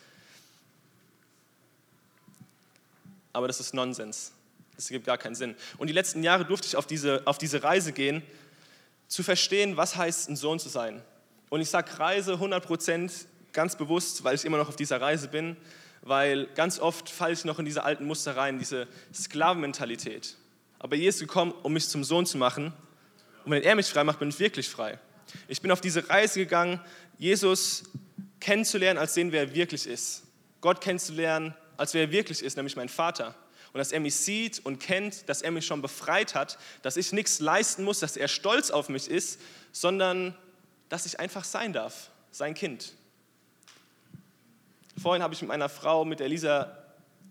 Aber 3.32 3.48
das 3.48 3.60
ist 3.60 3.74
Nonsens. 3.74 4.32
Das 4.76 4.88
gibt 4.90 5.06
gar 5.06 5.18
keinen 5.18 5.36
Sinn. 5.36 5.56
Und 5.78 5.88
die 5.88 5.94
letzten 5.94 6.24
Jahre 6.24 6.44
durfte 6.44 6.68
ich 6.68 6.76
auf 6.76 6.88
diese, 6.88 7.22
auf 7.26 7.38
diese 7.38 7.62
Reise 7.62 7.94
gehen, 7.94 8.24
zu 9.08 9.22
verstehen, 9.22 9.78
was 9.78 9.96
heißt, 9.96 10.30
ein 10.30 10.36
Sohn 10.36 10.60
zu 10.60 10.70
sein. 10.70 11.04
Und 11.50 11.62
ich 11.62 11.70
sage 11.70 12.00
Reise 12.00 12.34
100% 12.34 13.12
ganz 13.54 13.76
bewusst, 13.76 14.24
weil 14.24 14.36
ich 14.36 14.44
immer 14.44 14.58
noch 14.58 14.70
auf 14.70 14.76
dieser 14.76 15.00
Reise 15.00 15.28
bin, 15.28 15.56
weil 16.08 16.48
ganz 16.56 16.80
oft 16.80 17.10
falle 17.10 17.34
ich 17.34 17.46
noch 17.46 17.60
in 17.60 17.66
diese 17.66 17.84
alten 17.84 18.06
Muster 18.06 18.36
rein, 18.36 18.60
diese 18.60 18.88
Sklavenmentalität. 19.14 20.36
Aber 20.80 20.96
Jesus 20.96 21.22
ist 21.22 21.28
gekommen, 21.28 21.54
um 21.64 21.74
mich 21.74 21.88
zum 21.88 22.04
Sohn 22.04 22.26
zu 22.26 22.38
machen. 22.38 22.74
Und 23.46 23.52
wenn 23.52 23.64
er 23.64 23.76
mich 23.76 23.88
frei 23.88 24.04
macht, 24.04 24.20
bin 24.20 24.30
ich 24.30 24.40
wirklich 24.40 24.70
frei. 24.70 25.00
Ich 25.48 25.62
bin 25.62 25.72
auf 25.72 25.82
diese 25.82 26.10
Reise 26.10 26.40
gegangen, 26.40 26.80
Jesus 27.18 27.84
kennenzulernen, 28.40 28.98
als 28.98 29.14
den, 29.14 29.32
wer 29.32 29.42
er 29.42 29.56
wirklich 29.56 29.88
ist. 29.88 30.24
Gott 30.62 30.82
kennenzulernen, 30.82 31.54
als 31.78 31.94
wer 31.94 32.02
er 32.02 32.12
wirklich 32.12 32.42
ist, 32.44 32.58
nämlich 32.58 32.76
mein 32.76 32.90
Vater 32.90 33.36
und 33.78 33.80
dass 33.80 33.92
er 33.92 34.00
mich 34.00 34.16
sieht 34.16 34.66
und 34.66 34.80
kennt, 34.80 35.30
dass 35.30 35.44
er 35.44 35.52
mich 35.52 35.66
schon 35.66 35.84
befreit 35.84 36.34
hat, 36.34 36.58
dass 36.82 36.98
ich 36.98 37.12
nichts 37.12 37.40
leisten 37.40 37.84
muss, 37.84 38.00
dass 38.00 38.18
er 38.18 38.28
stolz 38.28 38.72
auf 38.72 38.90
mich 38.90 39.08
ist, 39.08 39.40
sondern 39.72 40.36
dass 40.90 41.06
ich 41.06 41.20
einfach 41.20 41.44
sein 41.44 41.74
darf, 41.74 42.10
sein 42.32 42.56
Kind. 42.56 42.94
Vorhin 45.02 45.22
habe 45.22 45.34
ich 45.34 45.42
mit 45.42 45.50
meiner 45.50 45.70
Frau, 45.70 46.06
mit 46.06 46.22
Elisa, 46.22 46.78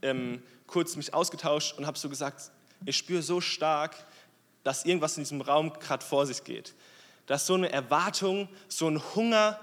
ähm, 0.02 0.42
kurz 0.66 0.96
mich 0.96 1.12
ausgetauscht 1.14 1.76
und 1.78 1.86
habe 1.86 1.98
so 1.98 2.08
gesagt, 2.08 2.50
ich 2.84 2.96
spüre 2.96 3.22
so 3.22 3.40
stark, 3.40 3.96
dass 4.62 4.84
irgendwas 4.84 5.16
in 5.16 5.24
diesem 5.24 5.40
Raum 5.40 5.72
gerade 5.74 6.04
vor 6.04 6.26
sich 6.26 6.44
geht. 6.44 6.74
Dass 7.26 7.46
so 7.46 7.54
eine 7.54 7.72
Erwartung, 7.72 8.48
so 8.68 8.88
ein 8.88 9.00
Hunger, 9.14 9.58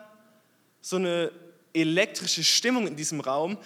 so 0.82 0.98
eine 0.98 1.32
elektrische 1.74 2.44
Stimmung 2.44 2.88
in 2.88 2.96
diesem 2.96 3.20
Raum, 3.20 3.58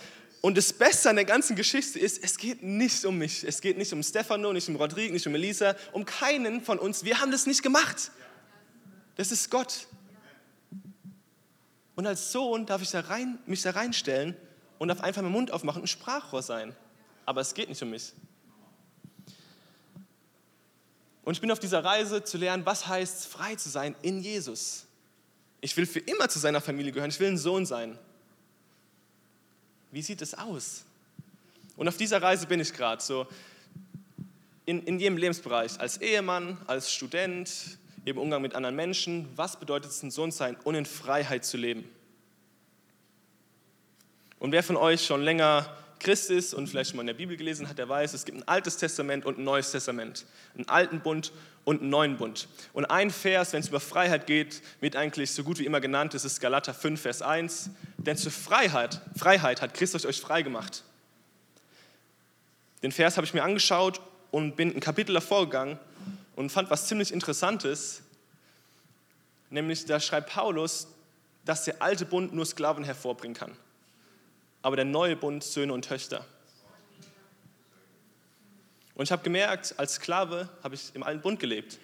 und 0.41 0.55
das 0.55 0.71
Beste 0.71 1.09
an 1.09 1.15
der 1.15 1.25
ganzen 1.25 1.55
Geschichte 1.55 1.99
ist, 1.99 2.23
es 2.23 2.37
geht 2.37 2.61
nicht 2.61 3.03
um 3.05 3.17
mich. 3.17 3.43
Es 3.43 3.59
geht 3.59 3.77
nicht 3.77 3.91
um 3.91 4.03
Stefano, 4.03 4.53
nicht 4.53 4.69
um 4.69 4.75
Rodrigo, 4.75 5.11
nicht 5.11 5.25
um 5.27 5.35
Elisa, 5.35 5.75
um 5.91 6.05
keinen 6.05 6.61
von 6.61 6.77
uns. 6.77 7.03
Wir 7.03 7.19
haben 7.19 7.31
das 7.31 7.47
nicht 7.47 7.63
gemacht. 7.63 8.11
Das 9.15 9.31
ist 9.31 9.49
Gott. 9.49 9.87
Und 11.97 12.05
als 12.05 12.31
Sohn 12.31 12.67
darf 12.67 12.83
ich 12.83 12.91
da 12.91 12.99
rein, 12.99 13.39
mich 13.47 13.63
da 13.63 13.71
reinstellen 13.71 14.37
und 14.77 14.87
darf 14.87 15.01
einfach 15.01 15.23
meinen 15.23 15.31
Mund 15.31 15.49
aufmachen 15.49 15.81
und 15.81 15.87
Sprachrohr 15.87 16.43
sein. 16.43 16.75
Aber 17.25 17.41
es 17.41 17.55
geht 17.55 17.69
nicht 17.69 17.81
um 17.81 17.89
mich. 17.89 18.13
Und 21.23 21.33
ich 21.33 21.41
bin 21.41 21.49
auf 21.49 21.57
dieser 21.57 21.83
Reise 21.83 22.23
zu 22.23 22.37
lernen, 22.37 22.67
was 22.67 22.87
heißt 22.87 23.25
frei 23.25 23.55
zu 23.55 23.69
sein 23.69 23.95
in 24.03 24.21
Jesus. 24.21 24.85
Ich 25.59 25.75
will 25.75 25.87
für 25.87 25.97
immer 25.99 26.29
zu 26.29 26.37
seiner 26.37 26.61
Familie 26.61 26.91
gehören. 26.91 27.09
Ich 27.09 27.19
will 27.19 27.29
ein 27.29 27.37
Sohn 27.39 27.65
sein. 27.65 27.97
Wie 29.91 30.03
sieht 30.03 30.21
es 30.21 30.35
aus? 30.35 30.85
Und 31.77 31.87
auf 31.87 31.97
dieser 31.97 32.21
Reise 32.21 32.45
bin 32.45 32.59
ich 32.59 32.73
gerade 32.73 33.01
so 33.01 33.25
in, 34.65 34.83
in 34.83 34.99
jedem 34.99 35.17
Lebensbereich, 35.17 35.79
als 35.79 35.97
Ehemann, 35.97 36.59
als 36.67 36.93
Student, 36.93 37.49
im 38.11 38.17
Umgang 38.17 38.41
mit 38.41 38.55
anderen 38.55 38.75
Menschen. 38.75 39.27
Was 39.35 39.59
bedeutet 39.59 39.91
es, 39.91 40.01
ein 40.03 40.11
Sohn 40.11 40.31
zu 40.31 40.37
sein 40.37 40.57
und 40.63 40.75
in 40.75 40.85
Freiheit 40.85 41.45
zu 41.45 41.57
leben? 41.57 41.89
Und 44.39 44.51
wer 44.51 44.63
von 44.63 44.77
euch 44.77 45.05
schon 45.05 45.23
länger 45.23 45.75
Christ 45.99 46.29
ist 46.29 46.53
und 46.53 46.67
vielleicht 46.67 46.91
schon 46.91 46.97
mal 46.97 47.01
in 47.01 47.07
der 47.07 47.15
Bibel 47.15 47.35
gelesen 47.35 47.67
hat, 47.67 47.79
der 47.79 47.89
weiß, 47.89 48.13
es 48.13 48.23
gibt 48.23 48.37
ein 48.37 48.47
altes 48.47 48.77
Testament 48.77 49.25
und 49.25 49.39
ein 49.39 49.43
neues 49.43 49.71
Testament, 49.71 50.25
einen 50.55 50.69
alten 50.69 50.99
Bund 50.99 51.31
und 51.65 51.81
einen 51.81 51.89
neuen 51.89 52.17
Bund. 52.17 52.47
Und 52.73 52.85
ein 52.85 53.09
Vers, 53.09 53.53
wenn 53.53 53.61
es 53.61 53.69
über 53.69 53.79
Freiheit 53.79 54.27
geht, 54.27 54.61
wird 54.79 54.95
eigentlich 54.95 55.31
so 55.31 55.43
gut 55.43 55.57
wie 55.57 55.65
immer 55.65 55.81
genannt, 55.81 56.13
das 56.13 56.23
ist 56.23 56.39
Galater 56.39 56.73
5, 56.73 57.01
Vers 57.01 57.21
1. 57.23 57.71
Denn 57.97 58.15
zur 58.15 58.31
Freiheit, 58.31 59.01
Freiheit 59.15 59.61
hat 59.61 59.73
Christus 59.73 60.05
euch 60.05 60.21
frei 60.21 60.43
gemacht. 60.43 60.83
Den 62.83 62.91
Vers 62.91 63.17
habe 63.17 63.25
ich 63.25 63.33
mir 63.33 63.43
angeschaut 63.43 63.99
und 64.29 64.55
bin 64.55 64.73
ein 64.73 64.79
Kapitel 64.79 65.13
davor 65.13 65.45
gegangen 65.45 65.79
und 66.37 66.51
fand 66.51 66.69
was 66.69 66.87
ziemlich 66.87 67.11
Interessantes. 67.11 68.03
Nämlich, 69.49 69.85
da 69.85 69.99
schreibt 69.99 70.29
Paulus, 70.29 70.87
dass 71.43 71.65
der 71.65 71.81
alte 71.81 72.05
Bund 72.05 72.33
nur 72.33 72.45
Sklaven 72.45 72.83
hervorbringen 72.83 73.35
kann, 73.35 73.57
aber 74.61 74.75
der 74.75 74.85
neue 74.85 75.15
Bund 75.15 75.43
Söhne 75.43 75.73
und 75.73 75.83
Töchter. 75.83 76.25
Und 78.93 79.05
ich 79.05 79.11
habe 79.11 79.23
gemerkt, 79.23 79.75
als 79.77 79.95
Sklave 79.95 80.49
habe 80.63 80.75
ich 80.75 80.93
im 80.93 81.03
alten 81.03 81.21
Bund 81.21 81.39
gelebt 81.39 81.79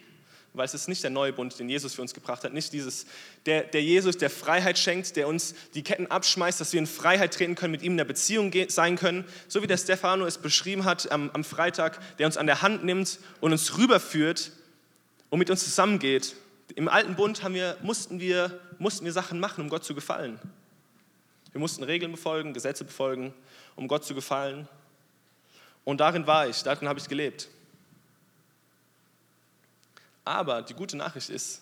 weil 0.53 0.65
es 0.65 0.73
ist 0.73 0.87
nicht 0.87 1.03
der 1.03 1.09
neue 1.09 1.33
Bund, 1.33 1.57
den 1.57 1.67
Jesus 1.67 1.95
für 1.95 2.01
uns 2.01 2.13
gebracht 2.13 2.43
hat, 2.43 2.53
nicht 2.53 2.71
dieses, 2.73 3.05
der, 3.45 3.63
der 3.63 3.81
Jesus, 3.81 4.17
der 4.17 4.29
Freiheit 4.29 4.77
schenkt, 4.77 5.15
der 5.15 5.27
uns 5.27 5.55
die 5.73 5.81
Ketten 5.81 6.07
abschmeißt, 6.07 6.61
dass 6.61 6.73
wir 6.73 6.79
in 6.79 6.85
Freiheit 6.85 7.33
treten 7.33 7.55
können, 7.55 7.71
mit 7.71 7.81
ihm 7.81 7.93
in 7.93 7.97
der 7.97 8.05
Beziehung 8.05 8.51
sein 8.67 8.95
können, 8.95 9.25
so 9.47 9.63
wie 9.63 9.67
der 9.67 9.77
Stefano 9.77 10.25
es 10.25 10.37
beschrieben 10.37 10.85
hat 10.85 11.11
am, 11.11 11.31
am 11.31 11.43
Freitag, 11.43 11.99
der 12.17 12.27
uns 12.27 12.37
an 12.37 12.45
der 12.45 12.61
Hand 12.61 12.83
nimmt 12.83 13.19
und 13.41 13.51
uns 13.51 13.77
rüberführt 13.77 14.51
und 15.29 15.39
mit 15.39 15.49
uns 15.49 15.63
zusammengeht. 15.63 16.35
Im 16.75 16.87
alten 16.87 17.15
Bund 17.15 17.41
wir, 17.53 17.77
mussten, 17.81 18.19
wir, 18.19 18.59
mussten 18.77 19.05
wir 19.05 19.11
Sachen 19.11 19.39
machen, 19.39 19.61
um 19.61 19.69
Gott 19.69 19.83
zu 19.83 19.95
gefallen. 19.95 20.39
Wir 21.51 21.59
mussten 21.59 21.83
Regeln 21.83 22.11
befolgen, 22.11 22.53
Gesetze 22.53 22.83
befolgen, 22.83 23.33
um 23.75 23.87
Gott 23.87 24.05
zu 24.05 24.15
gefallen. 24.15 24.67
Und 25.83 25.99
darin 25.99 26.25
war 26.27 26.47
ich, 26.47 26.63
darin 26.63 26.87
habe 26.87 26.99
ich 26.99 27.07
gelebt. 27.07 27.49
Aber 30.25 30.61
die 30.61 30.73
gute 30.73 30.97
Nachricht 30.97 31.29
ist, 31.29 31.61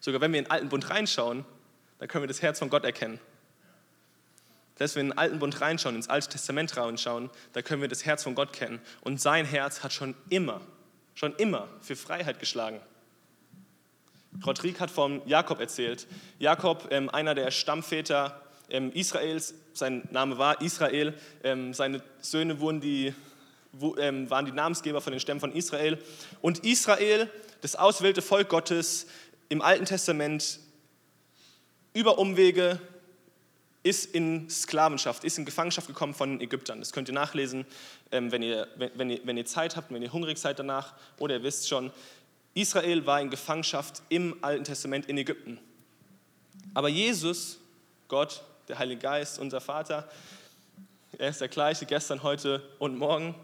sogar 0.00 0.20
wenn 0.20 0.32
wir 0.32 0.38
in 0.38 0.44
den 0.44 0.50
alten 0.50 0.68
Bund 0.68 0.88
reinschauen, 0.90 1.44
dann 1.98 2.08
können 2.08 2.24
wir 2.24 2.28
das 2.28 2.42
Herz 2.42 2.58
von 2.58 2.68
Gott 2.68 2.84
erkennen. 2.84 3.20
Selbst 4.76 4.96
wenn 4.96 5.06
wir 5.06 5.10
in 5.10 5.10
den 5.10 5.18
alten 5.18 5.38
Bund 5.38 5.60
reinschauen, 5.60 5.94
ins 5.94 6.08
Alte 6.08 6.30
Testament 6.30 6.76
reinschauen, 6.76 7.30
da 7.52 7.62
können 7.62 7.82
wir 7.82 7.88
das 7.88 8.04
Herz 8.04 8.24
von 8.24 8.34
Gott 8.34 8.52
kennen. 8.52 8.80
Und 9.02 9.20
sein 9.20 9.44
Herz 9.44 9.82
hat 9.82 9.92
schon 9.92 10.14
immer, 10.28 10.60
schon 11.14 11.34
immer 11.36 11.68
für 11.80 11.94
Freiheit 11.94 12.40
geschlagen. 12.40 12.80
Rodrigue 14.44 14.80
hat 14.80 14.90
vom 14.90 15.22
Jakob 15.26 15.60
erzählt. 15.60 16.06
Jakob, 16.38 16.88
ähm, 16.90 17.10
einer 17.10 17.34
der 17.34 17.50
Stammväter 17.50 18.40
ähm, 18.70 18.90
Israels, 18.92 19.54
sein 19.74 20.08
Name 20.10 20.38
war 20.38 20.60
Israel, 20.62 21.14
ähm, 21.44 21.74
seine 21.74 22.02
Söhne 22.20 22.58
wurden 22.58 22.80
die, 22.80 23.14
waren 23.72 24.46
die 24.46 24.52
Namensgeber 24.52 25.00
von 25.00 25.12
den 25.12 25.20
Stämmen 25.20 25.40
von 25.40 25.52
Israel. 25.52 25.98
Und 26.40 26.64
Israel 26.64 27.30
das 27.62 27.76
auswählte 27.76 28.22
Volk 28.22 28.48
Gottes 28.48 29.06
im 29.48 29.62
Alten 29.62 29.86
Testament 29.86 30.58
über 31.94 32.18
Umwege 32.18 32.80
ist 33.84 34.14
in 34.14 34.50
Sklavenschaft, 34.50 35.24
ist 35.24 35.38
in 35.38 35.44
Gefangenschaft 35.44 35.86
gekommen 35.86 36.12
von 36.14 36.40
Ägyptern. 36.40 36.80
Das 36.80 36.92
könnt 36.92 37.08
ihr 37.08 37.14
nachlesen, 37.14 37.64
ähm, 38.10 38.30
wenn 38.32 38.42
ihr, 38.42 38.68
wenn, 38.76 39.10
ihr, 39.10 39.20
wenn 39.24 39.36
ihr 39.36 39.46
Zeit 39.46 39.76
habt, 39.76 39.92
wenn 39.92 40.02
ihr 40.02 40.12
hungrig 40.12 40.38
seid 40.38 40.58
danach 40.58 40.94
oder 41.18 41.36
ihr 41.36 41.42
wisst 41.42 41.68
schon. 41.68 41.90
Israel 42.54 43.06
war 43.06 43.20
in 43.20 43.30
Gefangenschaft 43.30 44.02
im 44.08 44.36
Alten 44.42 44.64
Testament 44.64 45.06
in 45.06 45.16
Ägypten. 45.18 45.58
Aber 46.74 46.88
Jesus, 46.88 47.58
Gott, 48.08 48.42
der 48.68 48.78
Heilige 48.78 49.00
Geist, 49.00 49.38
unser 49.38 49.60
Vater, 49.60 50.08
er 51.18 51.28
ist 51.28 51.40
der 51.40 51.48
gleiche 51.48 51.86
gestern, 51.86 52.22
heute 52.22 52.62
und 52.78 52.98
morgen. 52.98 53.34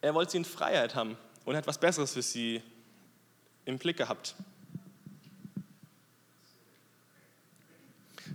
Er 0.00 0.14
wollte 0.14 0.32
sie 0.32 0.38
in 0.38 0.44
Freiheit 0.44 0.94
haben 0.94 1.18
und 1.44 1.56
hat 1.56 1.66
was 1.66 1.78
Besseres 1.78 2.12
für 2.12 2.22
sie 2.22 2.62
im 3.64 3.78
Blick 3.78 3.96
gehabt. 3.96 4.34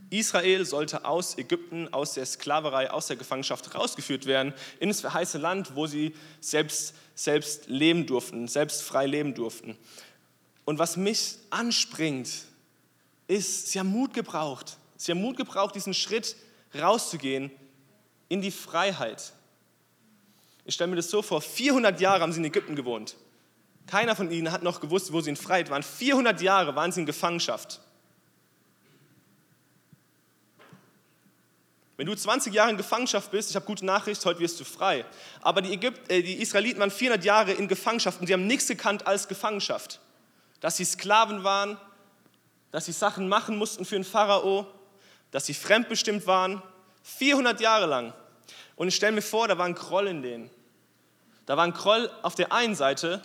Israel 0.09 0.65
sollte 0.65 1.05
aus 1.05 1.37
Ägypten, 1.37 1.91
aus 1.93 2.13
der 2.13 2.25
Sklaverei, 2.25 2.91
aus 2.91 3.07
der 3.07 3.15
Gefangenschaft 3.15 3.73
rausgeführt 3.75 4.25
werden 4.25 4.53
in 4.79 4.89
das 4.89 5.01
verheißene 5.01 5.41
Land, 5.41 5.75
wo 5.75 5.87
sie 5.87 6.15
selbst, 6.39 6.93
selbst 7.15 7.67
leben 7.67 8.05
durften, 8.05 8.47
selbst 8.47 8.83
frei 8.83 9.07
leben 9.07 9.33
durften. 9.33 9.77
Und 10.63 10.79
was 10.79 10.97
mich 10.97 11.35
anspringt, 11.49 12.29
ist, 13.27 13.71
sie 13.71 13.79
haben 13.79 13.89
Mut 13.89 14.13
gebraucht. 14.13 14.77
Sie 14.97 15.11
haben 15.11 15.21
Mut 15.21 15.37
gebraucht, 15.37 15.75
diesen 15.75 15.93
Schritt 15.93 16.35
rauszugehen 16.73 17.51
in 18.29 18.41
die 18.41 18.51
Freiheit. 18.51 19.33
Ich 20.65 20.75
stelle 20.75 20.89
mir 20.89 20.95
das 20.95 21.09
so 21.09 21.21
vor, 21.21 21.41
400 21.41 21.99
Jahre 21.99 22.21
haben 22.21 22.31
sie 22.31 22.39
in 22.39 22.45
Ägypten 22.45 22.75
gewohnt. 22.75 23.15
Keiner 23.87 24.15
von 24.15 24.31
ihnen 24.31 24.51
hat 24.51 24.63
noch 24.63 24.79
gewusst, 24.79 25.11
wo 25.13 25.21
sie 25.21 25.29
in 25.29 25.35
Freiheit 25.35 25.69
waren. 25.69 25.83
400 25.83 26.41
Jahre 26.41 26.75
waren 26.75 26.91
sie 26.91 27.01
in 27.01 27.05
Gefangenschaft. 27.05 27.81
Wenn 31.97 32.07
du 32.07 32.15
20 32.15 32.53
Jahre 32.53 32.71
in 32.71 32.77
Gefangenschaft 32.77 33.31
bist, 33.31 33.49
ich 33.49 33.55
habe 33.55 33.65
gute 33.65 33.85
Nachricht, 33.85 34.25
heute 34.25 34.39
wirst 34.39 34.59
du 34.59 34.65
frei. 34.65 35.05
Aber 35.41 35.61
die, 35.61 35.71
Ägypt, 35.71 36.11
äh, 36.11 36.21
die 36.21 36.41
Israeliten 36.41 36.79
waren 36.79 36.91
400 36.91 37.23
Jahre 37.23 37.53
in 37.53 37.67
Gefangenschaft 37.67 38.19
und 38.19 38.27
sie 38.27 38.33
haben 38.33 38.47
nichts 38.47 38.67
gekannt 38.67 39.07
als 39.07 39.27
Gefangenschaft. 39.27 40.01
Dass 40.59 40.77
sie 40.77 40.83
Sklaven 40.83 41.43
waren, 41.43 41.77
dass 42.71 42.85
sie 42.85 42.91
Sachen 42.91 43.29
machen 43.29 43.57
mussten 43.57 43.85
für 43.85 43.95
den 43.95 44.03
Pharao, 44.03 44.67
dass 45.31 45.45
sie 45.45 45.53
fremdbestimmt 45.53 46.27
waren. 46.27 46.61
400 47.03 47.61
Jahre 47.61 47.85
lang. 47.85 48.13
Und 48.75 48.89
ich 48.89 48.95
stelle 48.95 49.13
mir 49.13 49.21
vor, 49.21 49.47
da 49.47 49.57
war 49.57 49.65
ein 49.65 49.75
Kroll 49.75 50.07
in 50.07 50.21
denen. 50.21 50.49
Da 51.45 51.55
war 51.55 51.63
ein 51.63 51.73
Kroll 51.73 52.09
auf 52.23 52.35
der 52.35 52.51
einen 52.51 52.75
Seite 52.75 53.21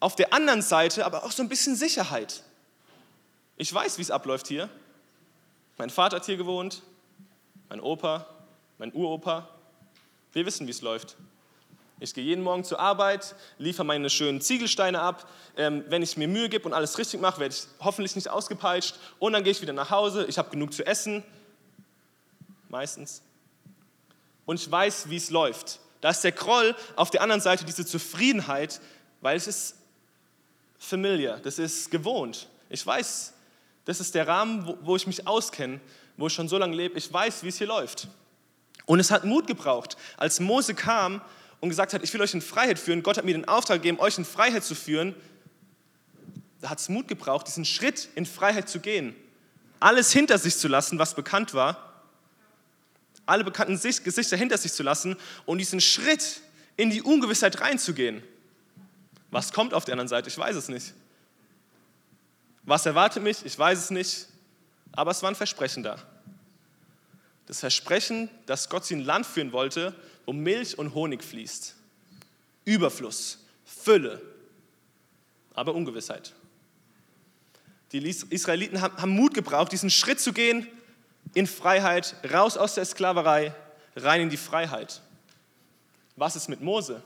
auf 0.00 0.16
der 0.16 0.32
anderen 0.32 0.62
Seite 0.62 1.04
aber 1.04 1.24
auch 1.24 1.32
so 1.32 1.42
ein 1.42 1.48
bisschen 1.48 1.76
Sicherheit. 1.76 2.42
Ich 3.56 3.72
weiß, 3.72 3.98
wie 3.98 4.02
es 4.02 4.10
abläuft 4.10 4.46
hier. 4.46 4.68
Mein 5.76 5.90
Vater 5.90 6.16
hat 6.16 6.26
hier 6.26 6.36
gewohnt, 6.36 6.82
mein 7.68 7.80
Opa, 7.80 8.26
mein 8.78 8.92
Uropa. 8.92 9.48
Wir 10.32 10.46
wissen, 10.46 10.66
wie 10.66 10.70
es 10.70 10.82
läuft. 10.82 11.16
Ich 12.00 12.14
gehe 12.14 12.22
jeden 12.22 12.44
Morgen 12.44 12.62
zur 12.62 12.78
Arbeit, 12.78 13.34
liefere 13.58 13.84
meine 13.84 14.08
schönen 14.08 14.40
Ziegelsteine 14.40 15.00
ab. 15.00 15.28
Ähm, 15.56 15.84
wenn 15.88 16.02
ich 16.02 16.16
mir 16.16 16.28
Mühe 16.28 16.48
gebe 16.48 16.64
und 16.64 16.72
alles 16.72 16.96
richtig 16.96 17.20
mache, 17.20 17.40
werde 17.40 17.54
ich 17.54 17.64
hoffentlich 17.80 18.14
nicht 18.14 18.28
ausgepeitscht. 18.28 18.94
Und 19.18 19.32
dann 19.32 19.42
gehe 19.42 19.50
ich 19.50 19.60
wieder 19.60 19.72
nach 19.72 19.90
Hause. 19.90 20.24
Ich 20.26 20.38
habe 20.38 20.50
genug 20.50 20.72
zu 20.72 20.86
essen. 20.86 21.24
Meistens. 22.68 23.22
Und 24.46 24.60
ich 24.60 24.70
weiß, 24.70 25.10
wie 25.10 25.16
es 25.16 25.30
läuft. 25.30 25.80
Da 26.00 26.10
ist 26.10 26.22
der 26.22 26.32
Kroll, 26.32 26.76
auf 26.94 27.10
der 27.10 27.22
anderen 27.22 27.40
Seite 27.40 27.64
diese 27.64 27.84
Zufriedenheit, 27.84 28.80
weil 29.20 29.36
es 29.36 29.48
ist 29.48 29.77
familiar, 30.78 31.38
das 31.40 31.58
ist 31.58 31.90
gewohnt. 31.90 32.48
Ich 32.70 32.86
weiß, 32.86 33.32
das 33.84 34.00
ist 34.00 34.14
der 34.14 34.28
Rahmen, 34.28 34.66
wo, 34.66 34.78
wo 34.82 34.96
ich 34.96 35.06
mich 35.06 35.26
auskenne, 35.26 35.80
wo 36.16 36.26
ich 36.26 36.32
schon 36.32 36.48
so 36.48 36.58
lange 36.58 36.76
lebe. 36.76 36.98
Ich 36.98 37.12
weiß, 37.12 37.42
wie 37.42 37.48
es 37.48 37.58
hier 37.58 37.66
läuft. 37.66 38.08
Und 38.86 39.00
es 39.00 39.10
hat 39.10 39.24
Mut 39.24 39.46
gebraucht, 39.46 39.96
als 40.16 40.40
Mose 40.40 40.74
kam 40.74 41.20
und 41.60 41.68
gesagt 41.68 41.92
hat, 41.92 42.02
ich 42.02 42.12
will 42.14 42.20
euch 42.20 42.34
in 42.34 42.40
Freiheit 42.40 42.78
führen. 42.78 43.02
Gott 43.02 43.18
hat 43.18 43.24
mir 43.24 43.32
den 43.32 43.46
Auftrag 43.46 43.78
gegeben, 43.78 43.98
euch 43.98 44.18
in 44.18 44.24
Freiheit 44.24 44.64
zu 44.64 44.74
führen. 44.74 45.14
Da 46.60 46.70
hat 46.70 46.78
es 46.78 46.88
Mut 46.88 47.08
gebraucht, 47.08 47.46
diesen 47.46 47.64
Schritt 47.64 48.08
in 48.14 48.26
Freiheit 48.26 48.68
zu 48.68 48.80
gehen. 48.80 49.14
Alles 49.80 50.12
hinter 50.12 50.38
sich 50.38 50.56
zu 50.56 50.68
lassen, 50.68 50.98
was 50.98 51.14
bekannt 51.14 51.54
war. 51.54 52.02
Alle 53.26 53.44
bekannten 53.44 53.78
Gesichter 53.78 54.36
hinter 54.36 54.58
sich 54.58 54.72
zu 54.72 54.82
lassen 54.82 55.16
und 55.44 55.58
diesen 55.58 55.80
Schritt 55.80 56.40
in 56.76 56.90
die 56.90 57.02
Ungewissheit 57.02 57.60
reinzugehen. 57.60 58.22
Was 59.30 59.52
kommt 59.52 59.74
auf 59.74 59.84
der 59.84 59.92
anderen 59.92 60.08
Seite? 60.08 60.28
Ich 60.28 60.38
weiß 60.38 60.56
es 60.56 60.68
nicht. 60.68 60.94
Was 62.62 62.86
erwartet 62.86 63.22
mich? 63.22 63.44
Ich 63.44 63.58
weiß 63.58 63.78
es 63.78 63.90
nicht. 63.90 64.26
Aber 64.92 65.10
es 65.10 65.22
war 65.22 65.30
ein 65.30 65.34
Versprechen 65.34 65.82
da. 65.82 65.98
Das 67.46 67.60
Versprechen, 67.60 68.28
dass 68.46 68.68
Gott 68.68 68.84
sie 68.84 68.94
in 68.94 69.00
ein 69.00 69.06
Land 69.06 69.26
führen 69.26 69.52
wollte, 69.52 69.94
wo 70.26 70.32
Milch 70.32 70.78
und 70.78 70.94
Honig 70.94 71.24
fließt. 71.24 71.74
Überfluss, 72.64 73.38
Fülle, 73.64 74.20
aber 75.54 75.74
Ungewissheit. 75.74 76.34
Die 77.92 78.06
Israeliten 78.06 78.82
haben 78.82 79.10
Mut 79.12 79.32
gebraucht, 79.32 79.72
diesen 79.72 79.88
Schritt 79.88 80.20
zu 80.20 80.34
gehen 80.34 80.66
in 81.32 81.46
Freiheit, 81.46 82.16
raus 82.30 82.58
aus 82.58 82.74
der 82.74 82.84
Sklaverei, 82.84 83.54
rein 83.96 84.22
in 84.22 84.30
die 84.30 84.36
Freiheit. 84.36 85.00
Was 86.16 86.36
ist 86.36 86.48
mit 86.48 86.60
Mose? 86.60 87.02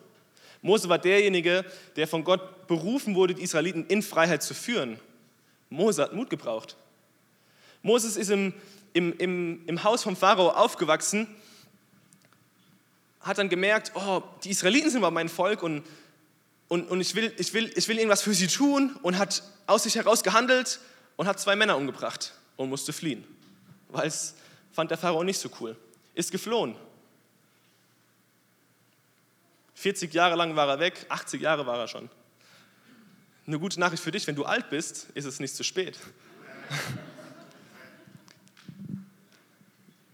Mose 0.62 0.88
war 0.88 0.98
derjenige, 0.98 1.64
der 1.96 2.06
von 2.06 2.22
Gott 2.22 2.68
berufen 2.68 3.16
wurde, 3.16 3.34
die 3.34 3.42
Israeliten 3.42 3.84
in 3.86 4.00
Freiheit 4.00 4.44
zu 4.44 4.54
führen. 4.54 4.98
Mose 5.68 6.02
hat 6.02 6.14
Mut 6.14 6.30
gebraucht. 6.30 6.76
Moses 7.82 8.16
ist 8.16 8.30
im, 8.30 8.54
im, 8.92 9.12
im, 9.18 9.66
im 9.66 9.84
Haus 9.84 10.04
vom 10.04 10.14
Pharao 10.14 10.50
aufgewachsen, 10.50 11.26
hat 13.20 13.38
dann 13.38 13.48
gemerkt, 13.48 13.92
oh, 13.94 14.22
die 14.44 14.50
Israeliten 14.50 14.90
sind 14.90 14.98
aber 14.98 15.10
mein 15.10 15.28
Volk 15.28 15.64
und, 15.64 15.82
und, 16.68 16.88
und 16.88 17.00
ich, 17.00 17.14
will, 17.16 17.32
ich, 17.38 17.52
will, 17.54 17.72
ich 17.74 17.88
will 17.88 17.96
irgendwas 17.96 18.22
für 18.22 18.34
sie 18.34 18.46
tun 18.46 18.96
und 19.02 19.18
hat 19.18 19.42
aus 19.66 19.82
sich 19.82 19.96
heraus 19.96 20.22
gehandelt 20.22 20.78
und 21.16 21.26
hat 21.26 21.40
zwei 21.40 21.56
Männer 21.56 21.76
umgebracht 21.76 22.34
und 22.56 22.68
musste 22.68 22.92
fliehen, 22.92 23.24
weil 23.88 24.06
es 24.06 24.34
fand 24.72 24.90
der 24.92 24.98
Pharao 24.98 25.24
nicht 25.24 25.38
so 25.38 25.50
cool. 25.60 25.76
Ist 26.14 26.30
geflohen 26.30 26.76
40 29.82 30.14
Jahre 30.14 30.36
lang 30.36 30.54
war 30.54 30.68
er 30.68 30.78
weg, 30.78 31.06
80 31.08 31.42
Jahre 31.42 31.66
war 31.66 31.76
er 31.76 31.88
schon. 31.88 32.08
Eine 33.48 33.58
gute 33.58 33.80
Nachricht 33.80 34.00
für 34.00 34.12
dich, 34.12 34.24
wenn 34.28 34.36
du 34.36 34.44
alt 34.44 34.70
bist, 34.70 35.08
ist 35.14 35.24
es 35.24 35.40
nicht 35.40 35.56
zu 35.56 35.64
spät. 35.64 35.98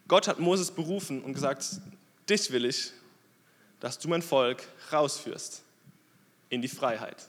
Gott 0.09 0.27
hat 0.27 0.39
Moses 0.39 0.71
berufen 0.71 1.23
und 1.23 1.35
gesagt, 1.35 1.67
dich 2.31 2.51
will 2.51 2.65
ich, 2.65 2.93
dass 3.79 3.99
du 3.99 4.09
mein 4.09 4.23
Volk 4.23 4.67
rausführst. 4.91 5.63
in 6.49 6.63
die 6.63 6.69
Freiheit. 6.69 7.29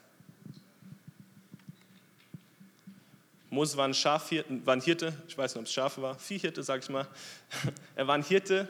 Mose 3.49 3.75
war 3.75 3.85
ein 3.85 3.93
Schafhirte, 3.93 4.65
war 4.65 4.77
ein 4.77 4.81
Hirte, 4.81 5.11
ich 5.27 5.37
weiß 5.37 5.55
nicht, 5.55 5.59
ob 5.59 5.65
es 5.65 5.73
Schafe 5.73 6.01
war, 6.01 6.17
Viehhirte, 6.17 6.63
sag 6.63 6.83
ich 6.83 6.89
mal. 6.89 7.05
Er 7.97 8.07
war 8.07 8.15
ein 8.15 8.23
Hirte, 8.23 8.69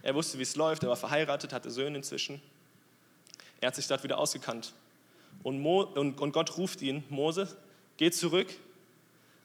er 0.00 0.14
wusste, 0.14 0.38
wie 0.38 0.42
es 0.42 0.56
läuft, 0.56 0.84
er 0.84 0.88
war 0.88 0.96
verheiratet, 0.96 1.52
hatte 1.52 1.70
Söhne 1.70 1.98
inzwischen. 1.98 2.40
Er 3.64 3.68
hat 3.68 3.76
sich 3.76 3.86
dort 3.86 4.04
wieder 4.04 4.18
ausgekannt. 4.18 4.74
Und, 5.42 5.58
Mo, 5.58 5.84
und, 5.84 6.20
und 6.20 6.32
Gott 6.32 6.58
ruft 6.58 6.82
ihn, 6.82 7.02
Mose, 7.08 7.48
geh 7.96 8.10
zurück 8.10 8.52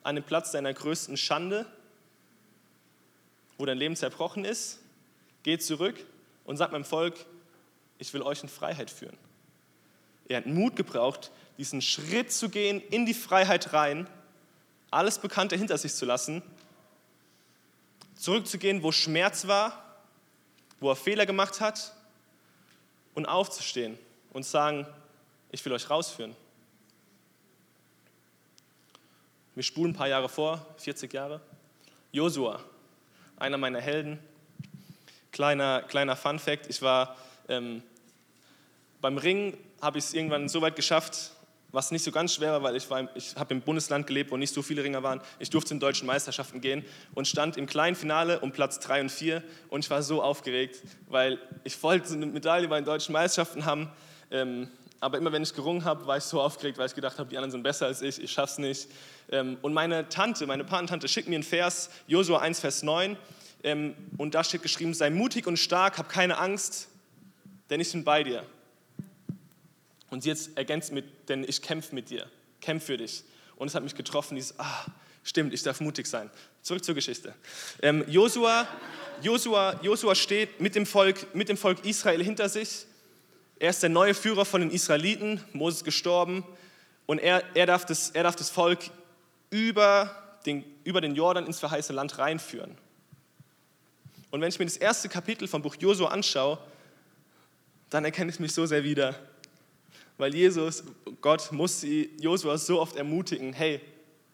an 0.03 0.15
den 0.15 0.25
Platz 0.25 0.51
deiner 0.51 0.73
größten 0.73 1.15
Schande, 1.15 1.65
wo 3.57 3.65
dein 3.65 3.77
Leben 3.77 3.95
zerbrochen 3.95 4.43
ist. 4.43 4.79
Geh 5.43 5.57
zurück 5.57 6.05
und 6.43 6.57
sag 6.57 6.73
meinem 6.73 6.83
Volk, 6.83 7.15
ich 7.97 8.13
will 8.13 8.21
euch 8.21 8.43
in 8.43 8.49
Freiheit 8.49 8.91
führen. 8.91 9.15
Er 10.27 10.39
hat 10.39 10.47
Mut 10.47 10.75
gebraucht, 10.75 11.31
diesen 11.57 11.81
Schritt 11.81 12.33
zu 12.33 12.49
gehen 12.49 12.81
in 12.89 13.05
die 13.05 13.13
Freiheit 13.13 13.71
rein 13.71 14.05
alles 14.91 15.17
Bekannte 15.17 15.55
hinter 15.55 15.77
sich 15.77 15.93
zu 15.93 16.03
lassen, 16.03 16.43
zurückzugehen, 18.15 18.83
wo 18.83 18.91
Schmerz 18.91 19.47
war, 19.47 19.81
wo 20.81 20.89
er 20.89 20.97
Fehler 20.97 21.25
gemacht 21.25 21.61
hat 21.61 21.95
und 23.13 23.25
aufzustehen 23.25 23.97
und 24.31 24.45
sagen, 24.45 24.85
ich 25.51 25.63
will 25.65 25.73
euch 25.73 25.89
rausführen. 25.89 26.35
Wir 29.55 29.63
spulen 29.63 29.91
ein 29.91 29.95
paar 29.95 30.07
Jahre 30.07 30.29
vor, 30.29 30.65
40 30.77 31.13
Jahre. 31.13 31.41
Josua, 32.11 32.63
einer 33.37 33.57
meiner 33.57 33.81
Helden. 33.81 34.19
Kleiner, 35.31 35.83
kleiner 35.83 36.15
Fun 36.15 36.39
Fact, 36.39 36.67
ich 36.69 36.81
war 36.81 37.15
ähm, 37.47 37.83
beim 39.01 39.17
Ringen, 39.17 39.57
habe 39.81 39.97
ich 39.97 40.05
es 40.05 40.13
irgendwann 40.13 40.49
so 40.49 40.61
weit 40.61 40.75
geschafft, 40.75 41.31
was 41.71 41.91
nicht 41.91 42.03
so 42.03 42.11
ganz 42.11 42.33
schwer 42.33 42.53
war, 42.53 42.63
weil 42.63 42.75
ich, 42.75 42.89
war, 42.89 43.15
ich 43.15 43.35
habe 43.35 43.53
im 43.53 43.61
Bundesland 43.61 44.07
gelebt, 44.07 44.31
wo 44.31 44.37
nicht 44.37 44.53
so 44.53 44.61
viele 44.61 44.83
Ringer 44.83 45.03
waren. 45.03 45.21
Ich 45.37 45.49
durfte 45.49 45.73
in 45.73 45.79
deutschen 45.79 46.07
Meisterschaften 46.07 46.61
gehen 46.61 46.83
und 47.13 47.27
stand 47.27 47.57
im 47.57 47.67
kleinen 47.67 47.95
Finale 47.95 48.39
um 48.39 48.51
Platz 48.51 48.79
3 48.79 49.01
und 49.01 49.11
4 49.11 49.43
und 49.69 49.85
ich 49.85 49.89
war 49.89 50.01
so 50.01 50.23
aufgeregt, 50.23 50.81
weil 51.07 51.39
ich 51.63 51.81
wollte 51.83 52.13
eine 52.13 52.25
Medaille 52.25 52.67
bei 52.67 52.79
den 52.79 52.85
deutschen 52.85 53.13
Meisterschaften 53.13 53.65
haben, 53.65 53.89
ähm, 54.31 54.67
aber 55.01 55.17
immer 55.17 55.31
wenn 55.31 55.43
ich 55.43 55.53
gerungen 55.53 55.85
habe, 55.85 56.05
war 56.07 56.17
ich 56.17 56.23
so 56.23 56.41
aufgeregt, 56.41 56.77
weil 56.77 56.87
ich 56.87 56.95
gedacht 56.95 57.19
habe, 57.19 57.29
die 57.29 57.37
anderen 57.37 57.51
sind 57.51 57.63
besser 57.63 57.85
als 57.85 58.01
ich, 58.01 58.21
ich 58.21 58.31
schaff's 58.31 58.57
nicht. 58.57 58.89
Ähm, 59.31 59.57
und 59.61 59.73
meine 59.73 60.09
Tante, 60.09 60.45
meine 60.45 60.63
Patentante 60.63 61.07
schickt 61.07 61.29
mir 61.29 61.35
einen 61.35 61.43
Vers, 61.43 61.89
Josua 62.07 62.39
1, 62.39 62.59
Vers 62.59 62.83
9, 62.83 63.17
ähm, 63.63 63.95
und 64.17 64.35
da 64.35 64.43
steht 64.43 64.61
geschrieben, 64.61 64.93
sei 64.93 65.09
mutig 65.09 65.47
und 65.47 65.57
stark, 65.57 65.97
hab 65.97 66.09
keine 66.09 66.37
Angst, 66.37 66.87
denn 67.69 67.79
ich 67.79 67.91
bin 67.91 68.03
bei 68.03 68.23
dir. 68.23 68.45
Und 70.09 70.23
sie 70.23 70.29
jetzt 70.29 70.57
ergänzt 70.57 70.91
mit, 70.91 71.29
denn 71.29 71.43
ich 71.43 71.61
kämpfe 71.61 71.93
mit 71.93 72.09
dir, 72.09 72.27
kämpfe 72.61 72.87
für 72.87 72.97
dich. 72.97 73.23
Und 73.57 73.67
es 73.67 73.75
hat 73.75 73.83
mich 73.83 73.95
getroffen, 73.95 74.35
dieses, 74.35 74.57
ah, 74.59 74.85
stimmt, 75.23 75.53
ich 75.53 75.61
darf 75.61 75.81
mutig 75.81 76.07
sein. 76.07 76.29
Zurück 76.61 76.83
zur 76.83 76.95
Geschichte. 76.95 77.35
Ähm, 77.81 78.03
Josua, 78.07 78.67
Josua, 79.21 79.79
Josua 79.83 80.15
steht 80.15 80.61
mit 80.61 80.75
dem, 80.75 80.85
Volk, 80.85 81.35
mit 81.35 81.49
dem 81.49 81.57
Volk 81.57 81.85
Israel 81.85 82.23
hinter 82.23 82.49
sich. 82.49 82.85
Er 83.59 83.69
ist 83.69 83.83
der 83.83 83.89
neue 83.89 84.13
Führer 84.13 84.45
von 84.45 84.61
den 84.61 84.71
Israeliten, 84.71 85.43
Moses 85.53 85.83
gestorben. 85.83 86.43
Und 87.05 87.19
er, 87.19 87.43
er, 87.55 87.65
darf, 87.65 87.85
das, 87.85 88.11
er 88.11 88.23
darf 88.23 88.35
das 88.35 88.49
Volk 88.49 88.79
über 89.49 90.39
den, 90.45 90.63
über 90.83 91.01
den 91.01 91.15
Jordan 91.15 91.45
ins 91.45 91.59
verheißene 91.59 91.95
Land 91.95 92.17
reinführen. 92.17 92.77
Und 94.31 94.41
wenn 94.41 94.49
ich 94.49 94.59
mir 94.59 94.65
das 94.65 94.77
erste 94.77 95.09
Kapitel 95.09 95.47
vom 95.47 95.61
Buch 95.61 95.75
Josua 95.79 96.09
anschaue, 96.09 96.57
dann 97.89 98.05
erkenne 98.05 98.31
ich 98.31 98.39
mich 98.39 98.53
so 98.53 98.65
sehr 98.65 98.83
wieder 98.83 99.15
weil 100.19 100.35
Jesus, 100.35 100.83
Gott 101.21 101.49
muss 101.51 101.83
Josua 102.19 102.57
so 102.57 102.79
oft 102.81 102.97
ermutigen, 102.97 103.53
hey, 103.53 103.79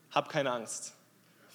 hab 0.10 0.30
keine 0.30 0.52
Angst, 0.52 0.94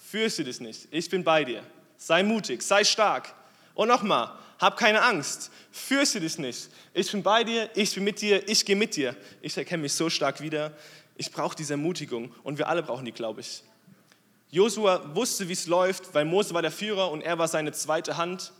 fürchte 0.09 0.45
dich 0.45 0.61
nicht, 0.61 0.87
ich 0.89 1.09
bin 1.09 1.23
bei 1.23 1.43
dir, 1.43 1.61
sei 1.97 2.23
mutig, 2.23 2.63
sei 2.63 2.85
stark. 2.85 3.35
Und 3.75 3.89
nochmal, 3.89 4.31
hab 4.61 4.77
keine 4.77 5.01
Angst, 5.01 5.51
fürchte 5.71 6.19
dich 6.19 6.37
nicht, 6.37 6.69
ich 6.93 7.11
bin 7.11 7.23
bei 7.23 7.43
dir, 7.43 7.69
ich 7.73 7.95
bin 7.95 8.03
mit 8.03 8.21
dir, 8.21 8.47
ich 8.47 8.63
gehe 8.63 8.75
mit 8.75 8.95
dir. 8.95 9.15
Ich 9.41 9.57
erkenne 9.57 9.81
mich 9.83 9.93
so 9.93 10.09
stark 10.09 10.39
wieder, 10.39 10.73
ich 11.17 11.31
brauche 11.31 11.55
diese 11.55 11.73
Ermutigung 11.73 12.33
und 12.43 12.57
wir 12.57 12.67
alle 12.67 12.83
brauchen 12.83 13.05
die, 13.05 13.11
glaube 13.11 13.41
ich. 13.41 13.63
Josua 14.51 15.15
wusste, 15.15 15.47
wie 15.47 15.53
es 15.53 15.65
läuft, 15.65 16.13
weil 16.13 16.25
Mose 16.25 16.53
war 16.53 16.61
der 16.61 16.71
Führer 16.71 17.09
und 17.09 17.21
er 17.21 17.37
war 17.37 17.47
seine 17.47 17.71
zweite 17.71 18.17
Hand. 18.17 18.51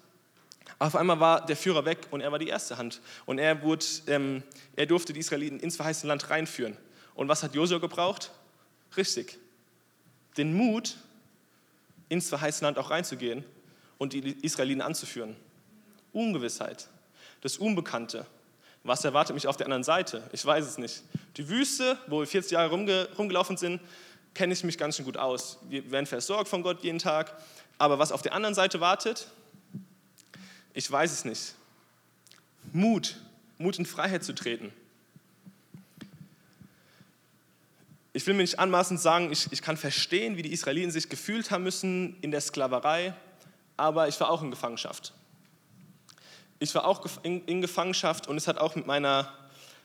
Auf 0.80 0.96
einmal 0.96 1.20
war 1.20 1.46
der 1.46 1.58
Führer 1.58 1.86
weg 1.86 2.08
und 2.12 2.22
er 2.22 2.32
war 2.32 2.40
die 2.40 2.48
erste 2.48 2.78
Hand. 2.78 3.02
Und 3.26 3.40
er, 3.40 3.62
wurde, 3.62 3.86
ähm, 4.08 4.42
er 4.76 4.86
durfte 4.86 5.12
die 5.12 5.20
Israeliten 5.20 5.60
ins 5.60 5.76
verheißene 5.76 6.08
Land 6.08 6.30
reinführen. 6.30 6.78
Und 7.14 7.28
was 7.28 7.44
hat 7.44 7.54
Josua 7.54 7.80
gebraucht? 7.80 8.32
Richtig. 8.96 9.38
Den 10.38 10.54
Mut, 10.54 10.96
ins 12.08 12.30
verheißene 12.30 12.68
Land 12.68 12.78
auch 12.78 12.90
reinzugehen 12.90 13.44
und 13.98 14.14
die 14.14 14.32
Israeliten 14.42 14.82
anzuführen. 14.82 15.36
Ungewissheit, 16.14 16.88
das 17.42 17.58
Unbekannte. 17.58 18.26
Was 18.84 19.06
erwartet 19.06 19.36
mich 19.36 19.48
auf 19.48 19.58
der 19.58 19.68
anderen 19.68 19.84
Seite? 19.84 20.24
Ich 20.32 20.44
weiß 20.44 20.66
es 20.66 20.78
nicht. 20.78 21.04
Die 21.38 21.48
Wüste, 21.48 21.98
wo 22.08 22.20
wir 22.20 22.28
40 22.28 22.52
Jahre 22.52 22.70
rumge 22.70 23.08
rumgelaufen 23.18 23.58
sind, 23.58 23.80
kenne 24.34 24.54
ich 24.54 24.64
mich 24.64 24.78
ganz 24.78 24.96
schön 24.96 25.06
gut 25.06 25.18
aus. 25.18 25.60
Wir 25.70 25.92
werden 25.92 26.06
versorgt 26.06 26.48
von 26.48 26.64
Gott 26.64 26.84
jeden 26.84 27.00
Tag. 27.00 27.36
Aber 27.78 28.00
was 28.00 28.12
auf 28.12 28.22
der 28.22 28.34
anderen 28.34 28.56
Seite 28.56 28.80
wartet, 28.80 29.28
ich 30.74 30.90
weiß 30.90 31.12
es 31.12 31.26
nicht. 31.26 31.56
Mut, 32.72 33.18
Mut 33.58 33.78
in 33.78 33.86
Freiheit 33.86 34.24
zu 34.24 34.34
treten. 34.34 34.72
Ich 38.14 38.28
will 38.28 38.34
mir 38.34 38.42
nicht 38.42 38.60
anmaßend 38.60 39.00
sagen, 39.00 39.32
ich, 39.32 39.52
ich 39.52 39.62
kann 39.62 39.78
verstehen, 39.78 40.38
wie 40.38 40.42
die 40.42 40.52
Israeliten 40.52 40.92
sich 40.92 41.08
gefühlt 41.08 41.50
haben 41.50 41.64
müssen 41.64 42.18
in 42.22 42.32
der 42.32 42.42
Sklaverei, 42.42 43.14
aber 43.78 44.08
ich 44.08 44.20
war 44.20 44.30
auch 44.30 44.42
in 44.42 44.52
Gefangenschaft. 44.52 45.14
Ich 46.62 46.76
war 46.76 46.86
auch 46.86 47.04
in, 47.24 47.60
Gefangenschaft 47.60 48.28
und 48.28 48.38
es 48.38 48.48
hat 48.48 48.60
auch 48.60 48.76
mit, 48.76 48.86
meiner, 48.86 49.34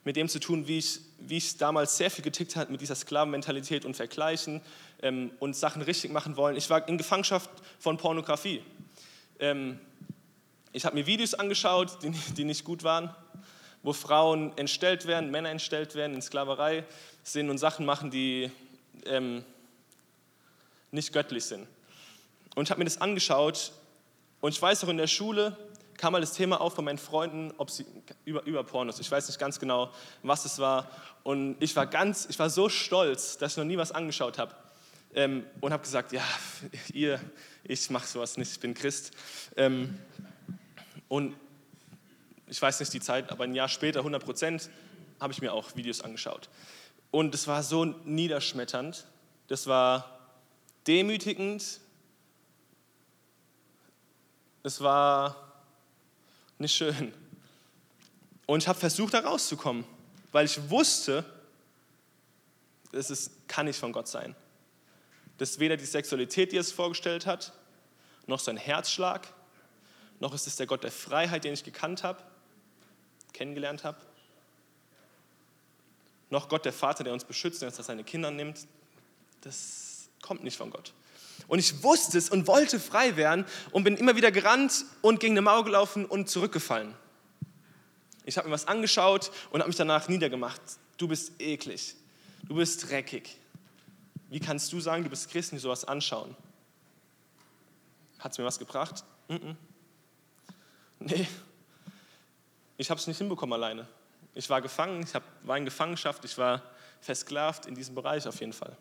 mit 0.05 0.15
dem 0.15 0.29
zu 0.29 0.39
tun, 0.39 0.69
wie 0.69 0.77
ich, 0.77 1.01
wie 1.21 1.39
ich 1.39 1.57
damals 1.57 1.97
sehr 1.97 2.11
viel 2.11 2.23
getickt 2.23 2.55
hat 2.55 2.69
mit 2.69 2.83
dieser 2.83 2.95
Sklavenmentalität 2.95 3.87
und 3.87 3.97
Vergleichen 3.97 4.61
ähm, 5.01 5.31
und 5.39 5.57
Sachen 5.57 5.81
richtig 5.81 6.13
machen 6.13 6.37
wollen. 6.37 6.55
Ich 6.55 6.69
war 6.69 6.87
in 6.87 6.99
Gefangenschaft 6.99 7.49
von 7.79 7.97
Pornografie. 7.97 8.63
Ähm, 9.39 9.81
ich 10.75 10.85
habe 10.85 10.97
mir 10.97 11.07
Videos 11.07 11.33
angeschaut, 11.33 11.97
die, 12.03 12.11
die 12.35 12.45
nicht 12.45 12.63
gut 12.63 12.85
waren, 12.85 13.09
wo 13.83 13.95
Frauen 13.95 14.53
entstellt 14.59 15.07
werden, 15.07 15.31
Männer 15.31 15.49
entstellt 15.49 15.95
werden, 15.95 16.13
in 16.13 16.21
Sklaverei 16.21 16.85
sind 17.23 17.49
und 17.49 17.57
Sachen 17.57 17.87
machen, 17.87 18.11
die 18.11 18.51
ähm, 19.07 19.47
nicht 20.91 21.11
göttlich 21.15 21.47
sind. 21.47 21.67
Und 22.55 22.65
ich 22.65 22.71
habe 22.71 22.81
mir 22.81 22.85
das 22.85 23.01
angeschaut 23.01 23.73
und 24.43 24.53
ich 24.53 24.61
weiß 24.61 24.85
auch 24.85 24.89
in 24.89 24.99
der 24.99 25.07
Schule 25.07 25.57
kam 25.99 26.13
mal 26.13 26.21
das 26.21 26.33
Thema 26.33 26.61
auf 26.61 26.75
von 26.75 26.85
meinen 26.85 26.99
Freunden, 26.99 27.53
ob 27.59 27.71
sie 27.71 27.87
über, 28.25 28.45
über 28.45 28.65
Pornos. 28.65 28.99
Ich 29.01 29.11
weiß 29.11 29.29
nicht 29.29 29.39
ganz 29.39 29.59
genau, 29.59 29.93
was 30.23 30.45
es 30.45 30.59
war. 30.59 30.91
Und 31.23 31.57
ich 31.61 31.75
war 31.77 31.87
ganz, 31.87 32.27
ich 32.29 32.39
war 32.39 32.51
so 32.51 32.69
stolz, 32.69 33.39
dass 33.39 33.53
ich 33.53 33.59
noch 33.59 33.65
nie 33.65 33.77
was 33.77 33.93
angeschaut 33.93 34.39
habe. 34.39 34.55
Ähm, 35.15 35.47
und 35.61 35.73
habe 35.73 35.83
gesagt, 35.83 36.13
ja, 36.13 36.23
ihr, 36.93 37.21
ich 37.65 37.89
mache 37.91 38.07
sowas 38.07 38.37
nicht, 38.37 38.53
ich 38.53 38.61
bin 38.61 38.75
Christ. 38.75 39.13
Ähm, 39.57 39.99
und 41.09 41.37
ich 42.49 42.61
weiß 42.61 42.81
nicht 42.81 42.93
die 42.93 43.01
Zeit, 43.01 43.31
aber 43.31 43.45
ein 43.45 43.55
Jahr 43.55 43.69
später, 43.69 44.01
100 44.01 44.25
Prozent, 44.25 44.71
habe 45.21 45.33
ich 45.33 45.41
mir 45.41 45.53
auch 45.53 45.75
Videos 45.77 46.01
angeschaut. 46.01 46.49
Und 47.11 47.35
es 47.35 47.47
war 47.47 47.63
so 47.63 47.85
niederschmetternd, 47.85 49.07
das 49.49 49.67
war 49.67 50.19
demütigend, 50.87 51.81
es 54.63 54.81
war 54.81 55.46
nicht 56.59 56.75
schön. 56.75 57.13
Und 58.47 58.63
ich 58.63 58.69
habe 58.69 58.79
versucht, 58.79 59.15
da 59.15 59.21
rauszukommen, 59.21 59.85
weil 60.33 60.47
ich 60.47 60.71
wusste, 60.71 61.25
das 62.93 63.11
ist, 63.11 63.49
kann 63.49 63.67
nicht 63.67 63.79
von 63.79 63.93
Gott 63.93 64.09
sein. 64.09 64.35
Das 65.39 65.51
ist 65.51 65.61
weder 65.61 65.77
die 65.77 65.85
Sexualität, 65.85 66.53
die 66.53 66.57
er 66.57 66.61
es 66.61 66.73
vorgestellt 66.73 67.27
hat, 67.27 67.53
noch 68.27 68.41
sein 68.41 68.57
Herzschlag, 68.57 69.27
noch 70.21 70.33
ist 70.33 70.47
es 70.47 70.57
der 70.57 70.67
Gott 70.67 70.83
der 70.83 70.93
Freiheit, 70.93 71.45
den 71.45 71.53
ich 71.53 71.65
gekannt 71.65 72.03
habe, 72.03 72.23
kennengelernt 73.33 73.85
habe, 73.85 73.99
noch 76.31 76.49
Gott 76.49 76.65
der 76.65 76.73
Vater, 76.73 77.05
der 77.05 77.13
uns 77.13 77.25
beschützt, 77.25 77.61
der 77.61 77.69
uns 77.69 77.77
seine 77.77 78.03
Kinder 78.03 78.31
nimmt. 78.31 78.67
Das 79.43 80.09
kommt 80.23 80.43
nicht 80.43 80.57
von 80.57 80.71
Gott. 80.71 80.93
Und 81.49 81.59
ich 81.59 81.83
wusste 81.83 82.19
es 82.19 82.31
und 82.31 82.47
wollte 82.47 82.81
frei 82.81 83.17
werden 83.17 83.45
und 83.71 83.85
bin 83.85 83.97
immer 83.97 84.17
wieder 84.17 84.33
gerannt 84.33 84.85
und 85.03 85.21
gegen 85.21 85.35
eine 85.35 85.43
Mauer 85.43 85.65
gelaufen 85.65 86.05
und 86.05 86.29
zurückgefallen. 86.29 86.95
Ich 88.25 88.37
habe 88.37 88.49
mir 88.49 88.55
was 88.55 88.67
angeschaut 88.67 89.31
und 89.51 89.61
habe 89.61 89.69
mich 89.69 89.77
danach 89.77 90.09
niedergemacht. 90.09 90.61
Du 90.97 91.07
bist 91.07 91.33
eklig. 91.41 91.95
Du 92.43 92.57
bist 92.57 92.89
dreckig. 92.89 93.37
Wie 94.29 94.41
kannst 94.41 94.73
du 94.73 94.81
sagen, 94.81 95.05
du 95.05 95.11
bist 95.11 95.31
Christ 95.31 95.53
und 95.53 95.59
sowas 95.61 95.85
anschauen? 95.85 96.37
Hat 98.19 98.33
es 98.33 98.39
mir 98.39 98.45
was 98.45 98.59
gebracht? 98.59 99.05
Mm 99.29 99.35
-mm. 99.35 99.57
Nee, 100.99 101.29
ich 102.77 102.91
habe 102.91 103.01
es 103.01 103.07
nicht 103.07 103.19
hinbekommen 103.19 103.53
alleine. 103.53 103.87
Ich 104.35 104.49
war 104.51 104.61
gefangen, 104.61 105.03
ich 105.03 105.13
war 105.43 105.57
in 105.57 105.65
Gefangenschaft, 105.65 106.25
ich 106.25 106.37
war 106.37 106.63
versklavt 107.01 107.67
in 107.67 107.75
diesem 107.75 107.95
Bereich 107.95 108.27
auf 108.27 108.41
jeden 108.41 108.53
Fall. 108.53 108.77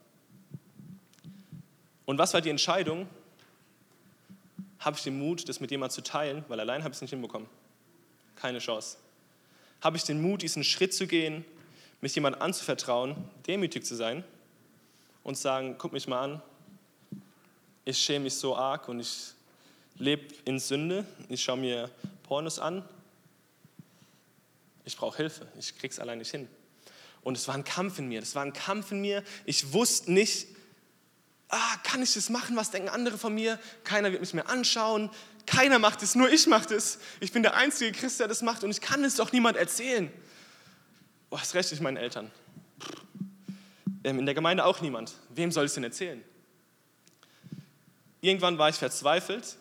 Und 2.05 2.17
was 2.17 2.33
war 2.33 2.41
die 2.41 2.49
Entscheidung? 2.49 3.07
Habe 4.79 4.97
ich 4.97 5.03
den 5.03 5.17
Mut, 5.17 5.47
das 5.49 5.59
mit 5.59 5.71
jemandem 5.71 5.95
zu 5.95 6.03
teilen, 6.03 6.45
weil 6.47 6.59
allein 6.59 6.83
habe 6.83 6.91
ich 6.91 6.97
es 6.97 7.01
nicht 7.01 7.11
hinbekommen. 7.11 7.47
Keine 8.35 8.59
Chance. 8.59 8.97
Habe 9.81 9.97
ich 9.97 10.03
den 10.03 10.21
Mut, 10.21 10.41
diesen 10.41 10.63
Schritt 10.63 10.93
zu 10.93 11.07
gehen, 11.07 11.45
mich 12.01 12.13
jemandem 12.13 12.41
anzuvertrauen, 12.41 13.15
demütig 13.47 13.85
zu 13.85 13.95
sein 13.95 14.23
und 15.23 15.37
sagen, 15.37 15.75
guck 15.77 15.93
mich 15.93 16.07
mal 16.07 16.23
an, 16.23 16.41
ich 17.83 17.97
schäme 17.97 18.25
mich 18.25 18.35
so 18.35 18.55
arg 18.55 18.87
und 18.89 18.99
ich 18.99 19.33
lebe 19.97 20.33
in 20.45 20.59
Sünde, 20.59 21.05
ich 21.29 21.43
schaue 21.43 21.57
mir 21.57 21.89
Pornos 22.23 22.59
an, 22.59 22.83
ich 24.83 24.95
brauche 24.95 25.17
Hilfe, 25.17 25.47
ich 25.57 25.77
krieg's 25.77 25.99
allein 25.99 26.19
nicht 26.19 26.31
hin. 26.31 26.47
Und 27.23 27.37
es 27.37 27.47
war 27.47 27.55
ein 27.55 27.63
Kampf 27.63 27.97
in 27.97 28.07
mir, 28.07 28.19
das 28.19 28.35
war 28.35 28.43
ein 28.43 28.53
Kampf 28.53 28.91
in 28.91 29.01
mir. 29.01 29.23
Ich 29.45 29.73
wusste 29.73 30.11
nicht, 30.11 30.47
ah, 31.55 31.77
kann 31.83 32.01
ich 32.01 32.13
das 32.13 32.29
machen, 32.29 32.55
was 32.55 32.71
denken 32.71 32.89
andere 32.89 33.17
von 33.17 33.33
mir? 33.33 33.59
Keiner 33.83 34.11
wird 34.11 34.21
mich 34.21 34.33
mehr 34.33 34.49
anschauen, 34.49 35.09
keiner 35.45 35.79
macht 35.79 36.01
es, 36.01 36.15
nur 36.15 36.29
ich 36.29 36.47
mache 36.47 36.73
es. 36.73 36.99
Ich 37.19 37.31
bin 37.31 37.43
der 37.43 37.55
einzige 37.55 37.91
Christ, 37.91 38.19
der 38.19 38.27
das 38.27 38.41
macht 38.41 38.63
und 38.63 38.71
ich 38.71 38.81
kann 38.81 39.03
es 39.03 39.15
doch 39.15 39.31
niemand 39.31 39.57
erzählen. 39.57 40.11
Boah, 41.29 41.39
das 41.39 41.53
recht 41.53 41.71
ich 41.71 41.79
meinen 41.79 41.97
Eltern. 41.97 42.31
Ähm, 44.03 44.19
in 44.19 44.25
der 44.25 44.35
Gemeinde 44.35 44.65
auch 44.65 44.81
niemand. 44.81 45.13
Wem 45.29 45.51
soll 45.51 45.65
ich 45.65 45.69
es 45.69 45.75
denn 45.75 45.83
erzählen? 45.83 46.23
Irgendwann 48.21 48.57
war 48.57 48.69
ich 48.69 48.75
verzweifelt 48.75 49.57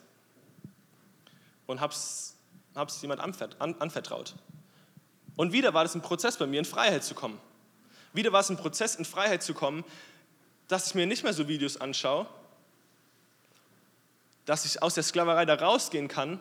und 1.67 1.81
habe 1.81 1.93
es 1.93 2.35
jemand 3.03 3.21
anvertraut. 3.21 4.35
Und 5.37 5.53
wieder 5.53 5.75
war 5.75 5.85
das 5.85 5.95
ein 5.95 6.03
Prozess 6.03 6.37
bei 6.39 6.47
mir, 6.47 6.59
in 6.59 6.65
Freiheit 6.65 7.05
zu 7.05 7.15
kommen. 7.15 7.39
Wieder 8.13 8.33
war 8.33 8.41
es 8.41 8.49
ein 8.49 8.57
Prozess, 8.57 8.95
in 8.95 9.05
Freiheit 9.05 9.43
zu 9.43 9.53
kommen, 9.53 9.85
dass 10.69 10.89
ich 10.89 10.95
mir 10.95 11.07
nicht 11.07 11.23
mehr 11.23 11.33
so 11.33 11.49
Videos 11.49 11.77
anschaue, 11.77 12.27
dass 14.45 14.65
ich 14.65 14.83
aus 14.83 14.95
der 14.95 15.03
Sklaverei 15.03 15.45
da 15.45 15.55
rausgehen 15.55 16.09
kann, 16.09 16.39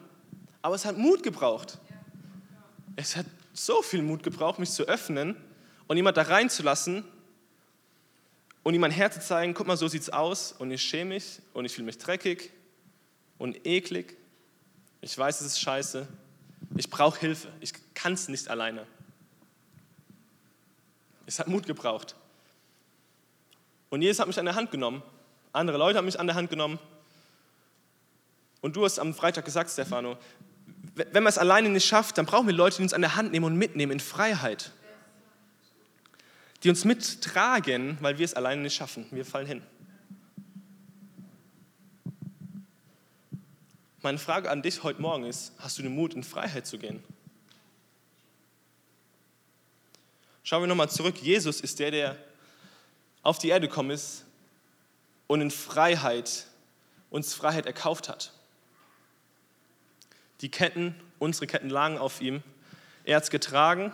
aber 0.62 0.76
es 0.76 0.86
hat 0.86 0.98
Mut 0.98 1.24
gebraucht. 1.24 1.78
Es 2.96 3.16
hat 3.16 3.26
so 3.54 3.82
viel 3.82 4.02
Mut 4.02 4.24
gebraucht, 4.24 4.60
mich 4.60 4.72
zu 4.72 4.84
öffnen 4.84 5.36
und 5.88 5.98
jemand 5.98 6.18
da 6.18 6.24
reinzulassen 6.24 7.04
und 8.64 8.74
ihm 8.74 8.82
mein 8.82 8.92
Herz 8.92 9.16
zu 9.16 9.22
zeigen, 9.22 9.54
guck 9.54 9.68
mal, 9.68 9.78
so 9.78 9.88
sieht's 9.88 10.10
aus 10.10 10.54
und 10.54 10.72
ich 10.72 10.82
schäme 10.82 11.16
mich 11.16 11.42
und 11.54 11.66
ich 11.66 11.74
fühle 11.74 11.86
mich 11.86 11.98
dreckig 11.98 12.52
und 13.38 13.66
eklig. 13.66 14.18
Ich 15.02 15.18
weiß, 15.18 15.42
es 15.42 15.48
ist 15.48 15.60
scheiße. 15.60 16.08
Ich 16.78 16.90
brauche 16.90 17.20
Hilfe. 17.20 17.50
Ich 17.60 17.74
kann 17.94 18.14
es 18.14 18.30
nicht 18.30 18.48
alleine. 18.48 18.88
Es 21.26 21.40
hat 21.40 21.48
Mut 21.48 21.66
gebraucht. 21.66 22.16
Und 23.94 24.02
Jesus 24.02 24.18
hat 24.20 24.26
mich 24.26 24.40
an 24.40 24.46
der 24.46 24.56
Hand 24.56 24.72
genommen. 24.72 25.04
Andere 25.52 25.78
Leute 25.78 26.00
haben 26.00 26.06
mich 26.06 26.20
an 26.20 26.26
der 26.26 26.36
Hand 26.36 26.50
genommen. 26.50 26.80
Und 28.60 28.76
du 28.76 28.84
hast 28.84 28.98
am 28.98 29.14
Freitag 29.14 29.46
gesagt, 29.46 29.70
Stefano, 29.70 30.18
wenn 30.96 31.22
man 31.22 31.28
es 31.28 31.38
alleine 31.38 31.70
nicht 31.70 31.86
schafft, 31.86 32.18
dann 32.18 32.26
brauchen 32.26 32.48
wir 32.48 32.56
Leute, 32.56 32.78
die 32.78 32.82
uns 32.82 32.94
an 32.94 33.02
der 33.02 33.16
Hand 33.16 33.32
nehmen 33.32 33.46
und 33.46 33.56
mitnehmen 33.56 33.92
in 33.92 34.00
Freiheit 34.00 34.72
die 36.64 36.70
uns 36.70 36.86
mittragen, 36.86 37.98
weil 38.00 38.18
wir 38.18 38.26
es 38.26 38.34
alleine 38.34 38.62
nicht 38.62 38.74
schaffen. 38.74 39.06
Wir 39.12 39.26
fallen 39.26 39.46
hin. 39.46 39.62
Meine 44.02 44.18
Frage 44.18 44.50
an 44.50 44.62
dich 44.62 44.82
heute 44.82 45.02
Morgen 45.02 45.26
ist, 45.26 45.52
hast 45.60 45.78
du 45.78 45.84
den 45.84 45.94
Mut, 45.94 46.14
in 46.14 46.24
Freiheit 46.24 46.66
zu 46.66 46.80
gehen? 46.80 47.04
Schauen 50.44 50.64
wir 50.64 50.68
nochmal 50.68 50.90
zurück. 50.90 51.18
Jesus 51.22 51.62
ist 51.62 51.80
der, 51.80 51.92
der 51.92 52.33
auf 53.24 53.40
die 53.40 53.50
Erde 53.50 53.68
gekommen 53.68 53.90
ist 53.90 54.26
und 55.28 55.42
in 55.42 55.52
Freiheit 55.52 56.46
uns 57.10 57.34
Freiheit 57.34 57.66
erkauft 57.66 58.10
hat. 58.10 58.32
Die 60.42 60.50
Ketten, 60.50 60.96
unsere 61.20 61.48
Ketten 61.48 61.70
lagen 61.70 61.98
auf 61.98 62.22
ihm. 62.22 62.44
Er 63.06 63.16
hat 63.16 63.24
es 63.24 63.30
getragen 63.30 63.94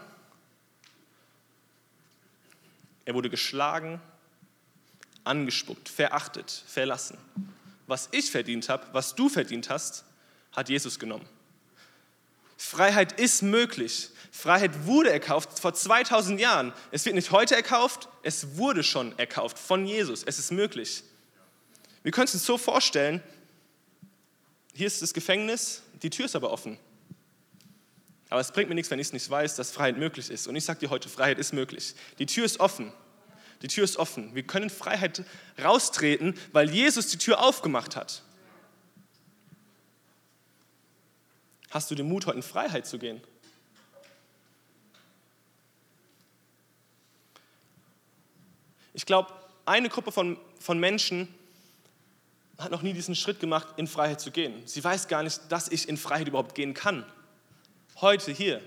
er 3.10 3.16
wurde 3.16 3.32
geschlagen, 3.32 4.00
angespuckt, 5.24 5.90
verachtet, 5.90 6.64
verlassen. 6.68 7.18
Was 7.88 8.08
ich 8.12 8.30
verdient 8.30 8.70
habe, 8.70 8.86
was 8.92 9.16
du 9.16 9.30
verdient 9.30 9.72
hast, 9.72 10.06
hat 10.52 10.70
Jesus 10.70 11.00
genommen. 11.00 11.26
Freiheit 12.56 13.20
ist 13.20 13.42
möglich. 13.42 14.12
Freiheit 14.32 14.86
wurde 14.86 15.12
erkauft 15.12 15.60
vor 15.60 15.74
2000 15.74 16.40
Jahren. 16.40 16.74
Es 16.92 17.06
wird 17.06 17.16
nicht 17.16 17.32
heute 17.32 17.56
erkauft, 17.56 18.10
es 18.24 18.58
wurde 18.58 18.84
schon 18.84 19.18
erkauft 19.18 19.58
von 19.58 19.86
Jesus. 19.86 20.24
Es 20.24 20.40
ist 20.40 20.52
möglich. 20.52 21.04
Wir 22.04 22.12
können 22.12 22.26
es 22.26 22.34
uns 22.34 22.46
so 22.46 22.58
vorstellen, 22.58 23.22
hier 24.74 24.88
ist 24.88 25.02
das 25.02 25.14
Gefängnis, 25.14 25.82
die 26.02 26.10
Tür 26.10 26.26
ist 26.26 26.36
aber 26.36 26.52
offen. 26.52 26.78
Aber 28.30 28.40
es 28.40 28.52
bringt 28.52 28.70
mir 28.70 28.76
nichts, 28.76 28.92
wenn 28.92 29.00
ich 29.00 29.08
es 29.08 29.14
nicht 29.14 29.30
weiß, 29.30 29.56
dass 29.56 29.72
Freiheit 29.72 29.98
möglich 29.98 30.30
ist. 30.30 30.48
Und 30.48 30.56
ich 30.56 30.64
sage 30.64 30.80
dir 30.80 30.92
heute, 30.92 31.10
Freiheit 31.10 31.40
ist 31.40 31.52
möglich. 31.52 31.96
Die 32.20 32.28
Tür 32.28 32.46
ist 32.46 32.60
offen. 32.60 32.94
Die 33.64 33.68
Tür 33.68 33.84
ist 33.84 33.98
offen. 33.98 34.36
Wir 34.36 34.44
können 34.44 34.70
Freiheit 34.70 35.26
raustreten, 35.62 36.36
weil 36.52 36.70
Jesus 36.70 37.08
die 37.08 37.18
Tür 37.18 37.42
aufgemacht 37.42 37.96
hat. 37.96 38.24
Hast 41.72 41.92
du 41.92 41.96
den 41.96 42.08
Mut, 42.08 42.26
heute 42.26 42.38
in 42.38 42.44
Freiheit 42.44 42.88
zu 42.88 43.00
gehen? 43.00 43.22
Ich 49.00 49.06
glaube, 49.06 49.32
eine 49.66 49.88
Gruppe 49.88 50.12
von, 50.12 50.38
von 50.60 50.78
Menschen 50.78 51.34
hat 52.58 52.70
noch 52.70 52.82
nie 52.82 52.92
diesen 52.92 53.16
Schritt 53.16 53.40
gemacht, 53.40 53.70
in 53.78 53.88
Freiheit 53.88 54.20
zu 54.20 54.30
gehen. 54.30 54.62
Sie 54.66 54.84
weiß 54.84 55.08
gar 55.08 55.24
nicht, 55.24 55.40
dass 55.48 55.70
ich 55.70 55.88
in 55.88 55.96
Freiheit 55.96 56.28
überhaupt 56.28 56.54
gehen 56.54 56.74
kann 56.74 57.06
heute 58.02 58.34
hier. 58.34 58.60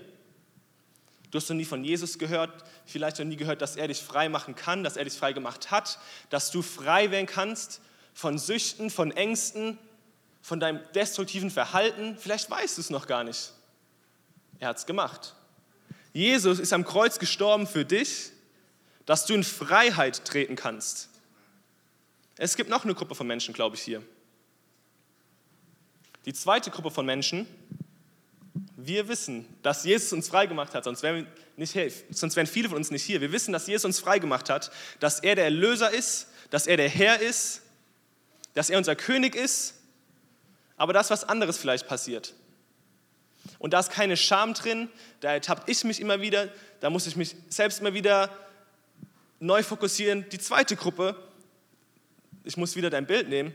Du 1.29 1.37
hast 1.37 1.47
noch 1.49 1.55
nie 1.55 1.65
von 1.65 1.83
Jesus 1.83 2.17
gehört, 2.17 2.49
vielleicht 2.87 3.19
noch 3.19 3.27
nie 3.27 3.35
gehört, 3.35 3.61
dass 3.61 3.75
er 3.75 3.87
dich 3.87 4.01
frei 4.01 4.27
machen 4.27 4.55
kann, 4.55 4.83
dass 4.83 4.97
er 4.97 5.03
dich 5.03 5.13
frei 5.13 5.33
gemacht 5.33 5.69
hat, 5.69 5.99
dass 6.31 6.49
du 6.49 6.63
frei 6.63 7.11
werden 7.11 7.27
kannst 7.27 7.79
von 8.15 8.39
Süchten, 8.39 8.89
von 8.89 9.11
Ängsten, 9.11 9.77
von 10.41 10.59
deinem 10.59 10.79
destruktiven 10.95 11.51
Verhalten. 11.51 12.17
Vielleicht 12.17 12.49
weißt 12.49 12.79
du 12.79 12.81
es 12.81 12.89
noch 12.89 13.05
gar 13.05 13.23
nicht. 13.23 13.51
Er 14.57 14.69
hat 14.69 14.77
es 14.77 14.87
gemacht. 14.87 15.35
Jesus 16.11 16.57
ist 16.57 16.73
am 16.73 16.85
Kreuz 16.85 17.19
gestorben 17.19 17.67
für 17.67 17.85
dich, 17.85 18.32
dass 19.05 19.25
du 19.25 19.33
in 19.33 19.43
Freiheit 19.43 20.25
treten 20.25 20.55
kannst. 20.55 21.09
Es 22.37 22.55
gibt 22.55 22.69
noch 22.69 22.83
eine 22.83 22.95
Gruppe 22.95 23.15
von 23.15 23.27
Menschen, 23.27 23.53
glaube 23.53 23.75
ich, 23.75 23.81
hier. 23.81 24.01
Die 26.25 26.33
zweite 26.33 26.71
Gruppe 26.71 26.89
von 26.89 27.05
Menschen, 27.05 27.47
wir 28.75 29.07
wissen, 29.07 29.45
dass 29.61 29.83
Jesus 29.83 30.13
uns 30.13 30.29
freigemacht 30.29 30.73
hat, 30.73 30.85
sonst 30.85 31.03
wären, 31.03 31.27
nicht 31.57 31.75
sonst 32.11 32.35
wären 32.35 32.47
viele 32.47 32.69
von 32.69 32.77
uns 32.77 32.91
nicht 32.91 33.03
hier. 33.03 33.21
Wir 33.21 33.31
wissen, 33.31 33.51
dass 33.51 33.67
Jesus 33.67 33.85
uns 33.85 33.99
freigemacht 33.99 34.49
hat, 34.49 34.71
dass 34.99 35.19
er 35.19 35.35
der 35.35 35.45
Erlöser 35.45 35.91
ist, 35.91 36.27
dass 36.49 36.67
er 36.67 36.77
der 36.77 36.89
Herr 36.89 37.19
ist, 37.19 37.61
dass 38.53 38.69
er 38.69 38.77
unser 38.77 38.95
König 38.95 39.35
ist, 39.35 39.75
aber 40.77 40.93
da 40.93 41.07
was 41.09 41.23
anderes 41.23 41.57
vielleicht 41.57 41.87
passiert. 41.87 42.33
Und 43.59 43.73
da 43.73 43.79
ist 43.79 43.91
keine 43.91 44.17
Scham 44.17 44.53
drin, 44.53 44.89
da 45.19 45.33
ertappe 45.33 45.69
ich 45.69 45.83
mich 45.83 45.99
immer 45.99 46.21
wieder, 46.21 46.49
da 46.79 46.89
muss 46.89 47.07
ich 47.07 47.15
mich 47.15 47.35
selbst 47.49 47.79
immer 47.79 47.93
wieder 47.93 48.29
neu 49.43 49.63
fokussieren. 49.63 50.25
Die 50.31 50.39
zweite 50.39 50.75
Gruppe, 50.75 51.15
ich 52.43 52.57
muss 52.57 52.75
wieder 52.75 52.89
dein 52.89 53.05
Bild 53.05 53.29
nehmen, 53.29 53.53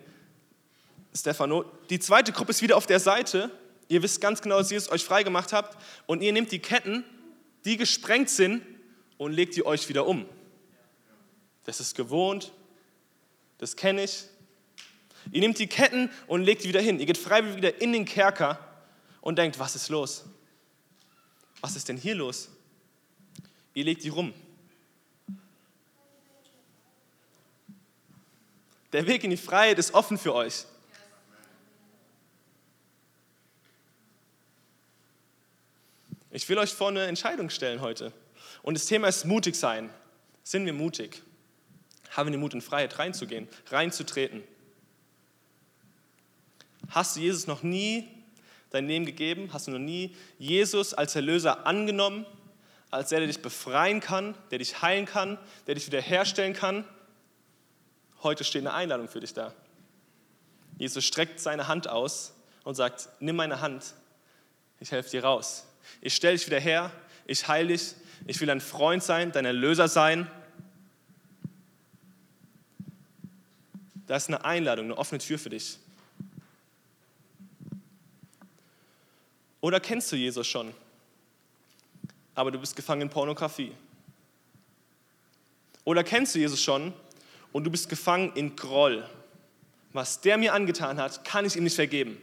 Stefano, 1.15 1.65
die 1.91 1.99
zweite 1.99 2.33
Gruppe 2.33 2.51
ist 2.51 2.63
wieder 2.63 2.77
auf 2.77 2.87
der 2.87 3.01
Seite, 3.01 3.51
Ihr 3.89 4.03
wisst 4.03 4.21
ganz 4.21 4.43
genau, 4.43 4.59
dass 4.59 4.71
Jesus 4.71 4.91
euch 4.91 5.03
frei 5.03 5.23
gemacht 5.23 5.53
habt 5.53 5.83
und 6.07 6.23
ihr 6.23 6.33
nehmt 6.33 6.53
die 6.53 6.59
Ketten, 6.59 7.05
die 7.65 7.77
gesprengt 7.77 8.29
sind 8.29 8.63
und 9.17 9.33
legt 9.33 9.57
die 9.57 9.65
euch 9.65 9.89
wieder 9.89 10.07
um. 10.07 10.27
Das 11.65 11.81
ist 11.81 11.97
gewohnt, 11.97 12.53
das 13.57 13.77
kenne 13.77 14.05
ich. 14.05 14.25
Ihr 15.33 15.41
nehmt 15.41 15.59
die 15.59 15.67
Ketten 15.67 16.11
und 16.27 16.43
legt 16.43 16.65
die 16.65 16.69
wieder 16.69 16.81
hin. 16.81 17.01
Ihr 17.01 17.07
geht 17.07 17.19
freiwillig 17.19 17.57
wieder 17.57 17.81
in 17.81 17.93
den 17.93 18.05
Kerker 18.05 18.59
und 19.21 19.39
denkt, 19.39 19.59
was 19.59 19.75
ist 19.75 19.89
los? 19.89 20.25
Was 21.61 21.75
ist 21.75 21.89
denn 21.89 21.97
hier 21.97 22.15
los? 22.15 22.51
Ihr 23.75 23.85
legt 23.85 24.05
die 24.05 24.11
rum. 24.11 24.33
Der 28.93 29.07
Weg 29.07 29.25
in 29.25 29.31
die 29.31 29.37
Freiheit 29.37 29.79
ist 29.79 29.95
offen 29.95 30.19
für 30.19 30.35
euch. 30.35 30.65
Ich 36.31 36.49
will 36.49 36.59
euch 36.59 36.73
vor 36.73 36.89
eine 36.89 37.07
Entscheidung 37.07 37.51
stellen 37.51 37.81
heute. 37.81 38.13
Und 38.63 38.75
das 38.75 38.87
Thema 38.87 39.09
ist 39.09 39.25
mutig 39.25 39.55
sein. 39.57 39.91
Sind 40.43 40.67
wir 40.67 40.73
mutig? 40.73 41.23
Haben 42.11 42.29
wir 42.29 42.33
den 42.33 42.41
Mut, 42.41 42.55
in 42.55 42.61
Freiheit 42.61 42.99
reinzugehen, 42.99 43.49
reinzutreten? 43.71 44.43
Hast 46.91 47.17
du 47.17 47.21
Jesus 47.21 47.47
noch 47.47 47.63
nie 47.63 48.09
dein 48.71 48.87
Leben 48.87 49.05
gegeben? 49.05 49.51
Hast 49.53 49.67
du 49.67 49.73
noch 49.73 49.79
nie 49.79 50.17
Jesus 50.39 50.95
als 50.95 51.15
Erlöser 51.17 51.67
angenommen, 51.67 52.25
als 52.91 53.11
der, 53.11 53.19
der 53.19 53.29
dich 53.29 53.43
befreien 53.43 54.01
kann, 54.01 54.35
der 54.51 54.59
dich 54.59 54.81
heilen 54.81 55.05
kann, 55.05 55.39
der 55.67 55.75
dich 55.75 55.87
wiederherstellen 55.87 56.55
kann. 56.55 56.85
Heute 58.23 58.45
steht 58.45 58.63
eine 58.63 58.75
Einladung 58.75 59.09
für 59.09 59.21
dich 59.21 59.33
da. 59.33 59.55
Jesus 60.77 61.05
streckt 61.05 61.41
seine 61.41 61.69
Hand 61.69 61.89
aus 61.89 62.35
und 62.65 62.75
sagt, 62.75 63.09
nimm 63.21 63.37
meine 63.37 63.61
Hand, 63.61 63.95
ich 64.81 64.91
helfe 64.91 65.11
dir 65.11 65.25
raus. 65.25 65.67
Ich 66.01 66.15
stelle 66.15 66.37
dich 66.37 66.47
wieder 66.47 66.61
her, 66.61 66.93
ich 67.27 67.47
heile 67.49 67.69
dich, 67.69 67.95
ich 68.27 68.41
will 68.41 68.47
dein 68.47 68.61
Freund 68.61 69.03
sein, 69.03 69.33
dein 69.33 69.45
Erlöser 69.45 69.89
sein. 69.89 70.31
Da 74.07 74.17
ist 74.17 74.29
eine 74.29 74.45
Einladung, 74.45 74.87
eine 74.87 74.99
offene 74.99 75.19
Tür 75.21 75.39
für 75.39 75.51
dich. 75.51 75.79
Oder 79.61 79.81
kennst 79.81 80.11
du 80.13 80.17
Jesus 80.17 80.47
schon, 80.47 80.73
aber 82.35 82.51
du 82.51 82.59
bist 82.59 82.77
gefangen 82.77 83.03
in 83.03 83.11
Pornografie? 83.11 83.73
Oder 85.85 86.05
kennst 86.05 86.35
du 86.35 86.39
Jesus 86.39 86.63
schon 86.63 86.93
und 87.53 87.65
du 87.65 87.71
bist 87.71 87.89
gefangen 87.89 88.33
in 88.35 88.57
Groll? 88.57 89.09
Was 89.93 90.21
der 90.21 90.39
mir 90.39 90.53
angetan 90.53 90.99
hat, 90.99 91.25
kann 91.25 91.45
ich 91.45 91.57
ihm 91.57 91.65
nicht 91.65 91.77
vergeben. 91.77 92.21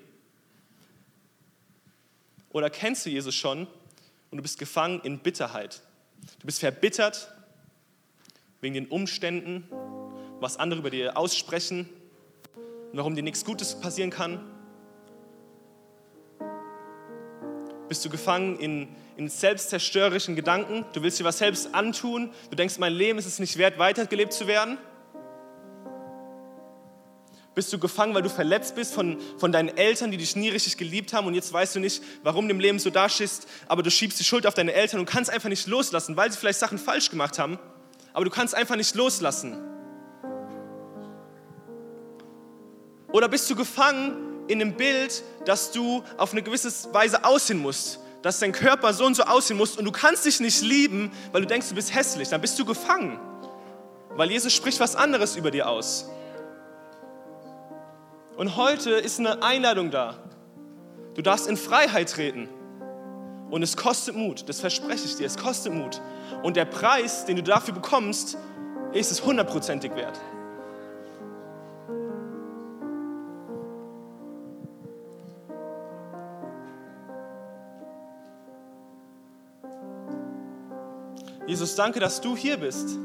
Oder 2.52 2.70
kennst 2.70 3.06
du 3.06 3.10
Jesus 3.10 3.36
schon 3.36 3.68
und 4.32 4.38
du 4.38 4.42
bist 4.42 4.60
gefangen 4.60 5.02
in 5.04 5.20
Bitterheit? 5.20 5.82
Du 6.40 6.46
bist 6.46 6.60
verbittert 6.60 7.32
wegen 8.62 8.76
den 8.76 8.88
Umständen, 8.88 9.68
was 10.40 10.58
andere 10.58 10.80
über 10.80 10.90
dir 10.90 11.18
aussprechen, 11.18 11.90
warum 12.94 13.16
dir 13.16 13.24
nichts 13.24 13.44
Gutes 13.44 13.80
passieren 13.80 14.10
kann. 14.10 14.40
Bist 17.88 18.04
du 18.04 18.10
gefangen 18.10 18.58
in, 18.60 18.88
in 19.18 19.30
selbstzerstörerischen 19.30 20.36
Gedanken? 20.36 20.86
Du 20.94 21.04
willst 21.04 21.20
dir 21.20 21.24
was 21.24 21.38
selbst 21.38 21.76
antun? 21.76 22.32
Du 22.50 22.56
denkst, 22.56 22.80
mein 22.80 22.94
Leben 22.94 23.20
ist 23.20 23.26
es 23.26 23.40
nicht 23.40 23.58
wert, 23.58 23.78
weitergelebt 23.78 24.34
zu 24.34 24.48
werden? 24.48 24.78
Bist 27.56 27.72
du 27.72 27.80
gefangen, 27.80 28.14
weil 28.14 28.22
du 28.22 28.30
verletzt 28.30 28.76
bist 28.76 28.94
von, 28.94 29.18
von 29.38 29.54
deinen 29.54 29.76
Eltern, 29.78 30.12
die 30.12 30.18
dich 30.18 30.36
nie 30.36 30.50
richtig 30.50 30.76
geliebt 30.76 31.14
haben 31.14 31.26
und 31.26 31.34
jetzt 31.34 31.52
weißt 31.52 31.76
du 31.76 31.80
nicht, 31.80 32.04
warum 32.22 32.48
du 32.48 32.54
im 32.54 32.60
Leben 32.60 32.80
so 32.80 32.90
dastehst, 32.90 33.48
aber 33.68 33.82
du 33.82 33.90
schiebst 33.90 34.20
die 34.20 34.26
Schuld 34.26 34.46
auf 34.46 34.54
deine 34.54 34.74
Eltern 34.74 35.00
und 35.00 35.06
kannst 35.06 35.32
einfach 35.32 35.48
nicht 35.48 35.66
loslassen, 35.66 36.18
weil 36.18 36.30
sie 36.32 36.38
vielleicht 36.38 36.60
Sachen 36.60 36.78
falsch 36.78 37.10
gemacht 37.10 37.40
haben, 37.40 37.58
aber 38.12 38.26
du 38.26 38.32
kannst 38.32 38.54
einfach 38.54 38.76
nicht 38.76 38.94
loslassen. 38.94 39.58
Oder 43.14 43.30
bist 43.30 43.50
du 43.50 43.56
gefangen 43.56 44.44
in 44.50 44.60
dem 44.60 44.74
Bild, 44.74 45.24
dass 45.46 45.72
du 45.72 46.04
auf 46.18 46.34
eine 46.34 46.44
gewisse 46.44 46.94
Weise 46.94 47.24
aussehen 47.24 47.60
musst, 47.60 48.00
dass 48.22 48.40
dein 48.40 48.52
Körper 48.52 48.94
so 48.94 49.06
und 49.06 49.16
so 49.16 49.24
aussehen 49.24 49.56
muss 49.56 49.78
und 49.78 49.86
du 49.86 49.94
kannst 49.94 50.26
dich 50.26 50.42
nicht 50.42 50.62
lieben, 50.62 51.10
weil 51.32 51.42
du 51.42 51.48
denkst, 51.48 51.70
du 51.70 51.76
bist 51.76 51.96
hässlich, 51.96 52.28
dann 52.28 52.42
bist 52.42 52.60
du 52.60 52.66
gefangen, 52.66 53.18
weil 54.10 54.30
Jesus 54.30 54.52
spricht 54.52 54.82
was 54.82 54.98
anderes 54.98 55.38
über 55.38 55.52
dir 55.52 55.70
aus. 55.70 56.10
Und 58.38 58.58
heute 58.58 58.92
ist 58.92 59.20
eine 59.20 59.44
Einladung 59.44 59.92
da. 59.92 60.16
Du 61.14 61.22
darfst 61.22 61.48
in 61.48 61.56
Freiheit 61.56 62.12
treten. 62.12 62.50
Und 63.50 63.64
es 63.64 63.78
kostet 63.78 64.16
Mut, 64.16 64.50
das 64.50 64.60
verspreche 64.60 65.06
ich 65.06 65.16
dir, 65.16 65.26
es 65.26 65.38
kostet 65.38 65.74
Mut. 65.74 66.02
Und 66.44 66.58
der 66.58 66.66
Preis, 66.66 67.26
den 67.26 67.38
du 67.38 67.44
dafür 67.44 67.74
bekommst, 67.74 68.38
ist 68.92 69.12
es 69.12 69.24
hundertprozentig 69.24 69.96
wert. 69.96 70.20
Jesus, 81.48 81.76
danke, 81.76 82.00
dass 82.00 82.20
du 82.20 82.36
hier 82.36 82.58
bist. 82.58 82.98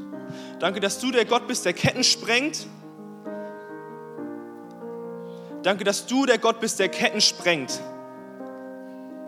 Danke, 0.59 0.79
dass 0.79 0.99
du 0.99 1.11
der 1.11 1.25
Gott 1.25 1.47
bist, 1.47 1.63
der 1.63 1.73
Ketten 1.73 2.03
sprengt 2.03 2.65
Danke, 5.63 5.83
dass 5.83 6.05
du 6.07 6.25
der 6.25 6.39
Gott 6.39 6.59
bist, 6.59 6.79
der 6.79 6.89
Ketten 6.89 7.21
sprengt, 7.21 7.79